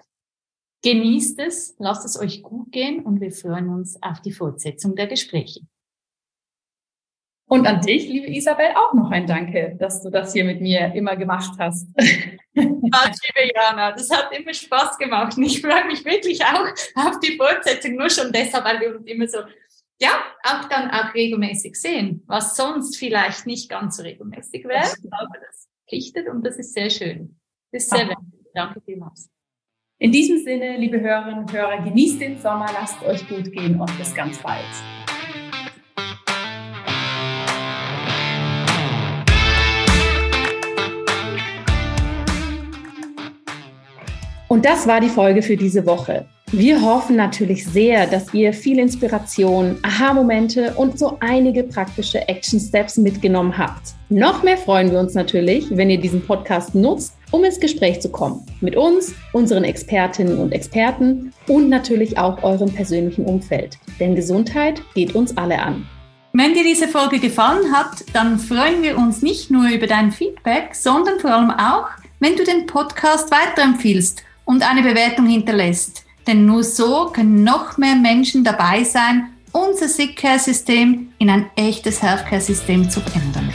Genießt 0.81 1.39
es, 1.39 1.75
lasst 1.77 2.05
es 2.05 2.17
euch 2.19 2.41
gut 2.41 2.71
gehen 2.71 3.03
und 3.03 3.19
wir 3.19 3.31
freuen 3.31 3.69
uns 3.69 4.01
auf 4.01 4.21
die 4.21 4.31
Fortsetzung 4.31 4.95
der 4.95 5.07
Gespräche. 5.07 5.61
Und 7.49 7.65
an 7.65 7.81
dich, 7.81 8.07
liebe 8.07 8.27
Isabel, 8.27 8.67
auch 8.75 8.93
noch 8.93 9.09
ein 9.09 9.25
Danke, 9.25 9.75
dass 9.79 10.03
du 10.03 10.11
das 10.11 10.33
hier 10.33 10.45
mit 10.45 10.61
mir 10.61 10.93
immer 10.93 11.15
gemacht 11.15 11.57
hast. 11.57 11.87
liebe 12.53 13.51
Jana, 13.55 13.91
das 13.91 14.09
hat 14.11 14.31
immer 14.31 14.53
Spaß 14.53 14.99
gemacht. 14.99 15.35
Und 15.35 15.43
ich 15.43 15.59
freue 15.59 15.85
mich 15.85 16.05
wirklich 16.05 16.45
auch 16.45 16.67
auf 16.95 17.19
die 17.19 17.35
Fortsetzung, 17.35 17.95
nur 17.95 18.09
schon 18.09 18.31
deshalb, 18.31 18.65
weil 18.65 18.79
wir 18.79 18.95
uns 18.95 19.07
immer 19.07 19.27
so 19.27 19.39
ja, 20.01 20.23
auch 20.43 20.69
dann 20.69 20.89
auch 20.91 21.13
regelmäßig 21.13 21.75
sehen, 21.75 22.23
was 22.27 22.55
sonst 22.55 22.97
vielleicht 22.97 23.45
nicht 23.45 23.69
ganz 23.69 23.97
so 23.97 24.03
regelmäßig 24.03 24.63
wäre, 24.65 24.93
aber 25.11 25.39
das 25.45 25.67
pflichtet 25.89 26.29
und 26.29 26.45
das 26.45 26.57
ist 26.57 26.73
sehr 26.73 26.89
schön. 26.89 27.37
Das 27.71 27.83
ist 27.83 27.89
sehr 27.89 28.07
wichtig. 28.07 28.51
Danke 28.53 28.81
vielmals. 28.81 29.29
In 30.01 30.13
diesem 30.13 30.37
Sinne, 30.37 30.77
liebe 30.77 31.01
Hörerinnen 31.01 31.39
und 31.39 31.51
Hörer, 31.51 31.83
genießt 31.83 32.21
den 32.21 32.39
Sommer, 32.39 32.67
lasst 32.73 33.03
euch 33.03 33.27
gut 33.27 33.51
gehen 33.51 33.77
und 33.77 33.97
bis 33.97 34.15
ganz 34.15 34.37
bald. 34.37 34.63
Und 44.47 44.63
das 44.63 44.87
war 44.87 45.01
die 45.01 45.09
Folge 45.09 45.41
für 45.41 45.57
diese 45.57 45.85
Woche. 45.85 46.25
Wir 46.53 46.81
hoffen 46.81 47.17
natürlich 47.17 47.65
sehr, 47.65 48.07
dass 48.07 48.33
ihr 48.33 48.53
viel 48.53 48.79
Inspiration, 48.79 49.77
Aha-Momente 49.83 50.75
und 50.77 50.97
so 50.97 51.17
einige 51.19 51.63
praktische 51.63 52.25
Action-Steps 52.25 52.97
mitgenommen 52.97 53.57
habt. 53.57 53.95
Noch 54.07 54.43
mehr 54.43 54.57
freuen 54.57 54.91
wir 54.91 54.99
uns 54.99 55.13
natürlich, 55.13 55.65
wenn 55.69 55.89
ihr 55.89 55.99
diesen 55.99 56.25
Podcast 56.25 56.73
nutzt, 56.73 57.18
um 57.31 57.43
ins 57.43 57.59
Gespräch 57.59 58.01
zu 58.01 58.09
kommen. 58.09 58.45
Mit 58.61 58.75
uns, 58.75 59.13
unseren 59.33 59.63
Expertinnen 59.63 60.37
und 60.37 60.51
Experten 60.51 61.33
und 61.47 61.69
natürlich 61.69 62.17
auch 62.17 62.43
eurem 62.43 62.71
persönlichen 62.71 63.25
Umfeld. 63.25 63.77
Denn 63.99 64.15
Gesundheit 64.15 64.81
geht 64.95 65.15
uns 65.15 65.37
alle 65.37 65.61
an. 65.61 65.87
Wenn 66.33 66.53
dir 66.53 66.63
diese 66.63 66.87
Folge 66.87 67.19
gefallen 67.19 67.71
hat, 67.73 68.05
dann 68.13 68.37
freuen 68.37 68.83
wir 68.83 68.97
uns 68.97 69.21
nicht 69.21 69.49
nur 69.49 69.67
über 69.69 69.87
dein 69.87 70.11
Feedback, 70.11 70.75
sondern 70.75 71.19
vor 71.19 71.31
allem 71.31 71.51
auch, 71.51 71.87
wenn 72.19 72.35
du 72.35 72.43
den 72.43 72.67
Podcast 72.67 73.31
weiterempfiehlst 73.31 74.23
und 74.45 74.67
eine 74.67 74.83
Bewertung 74.83 75.25
hinterlässt. 75.25 76.05
Denn 76.27 76.45
nur 76.45 76.63
so 76.63 77.07
können 77.07 77.43
noch 77.43 77.77
mehr 77.77 77.95
Menschen 77.95 78.43
dabei 78.43 78.83
sein, 78.83 79.29
unser 79.51 79.87
Sick 79.87 80.17
Care 80.17 80.37
System 80.37 81.11
in 81.17 81.29
ein 81.29 81.49
echtes 81.55 82.03
Healthcare 82.03 82.41
System 82.41 82.89
zu 82.89 82.99
verändern. 82.99 83.53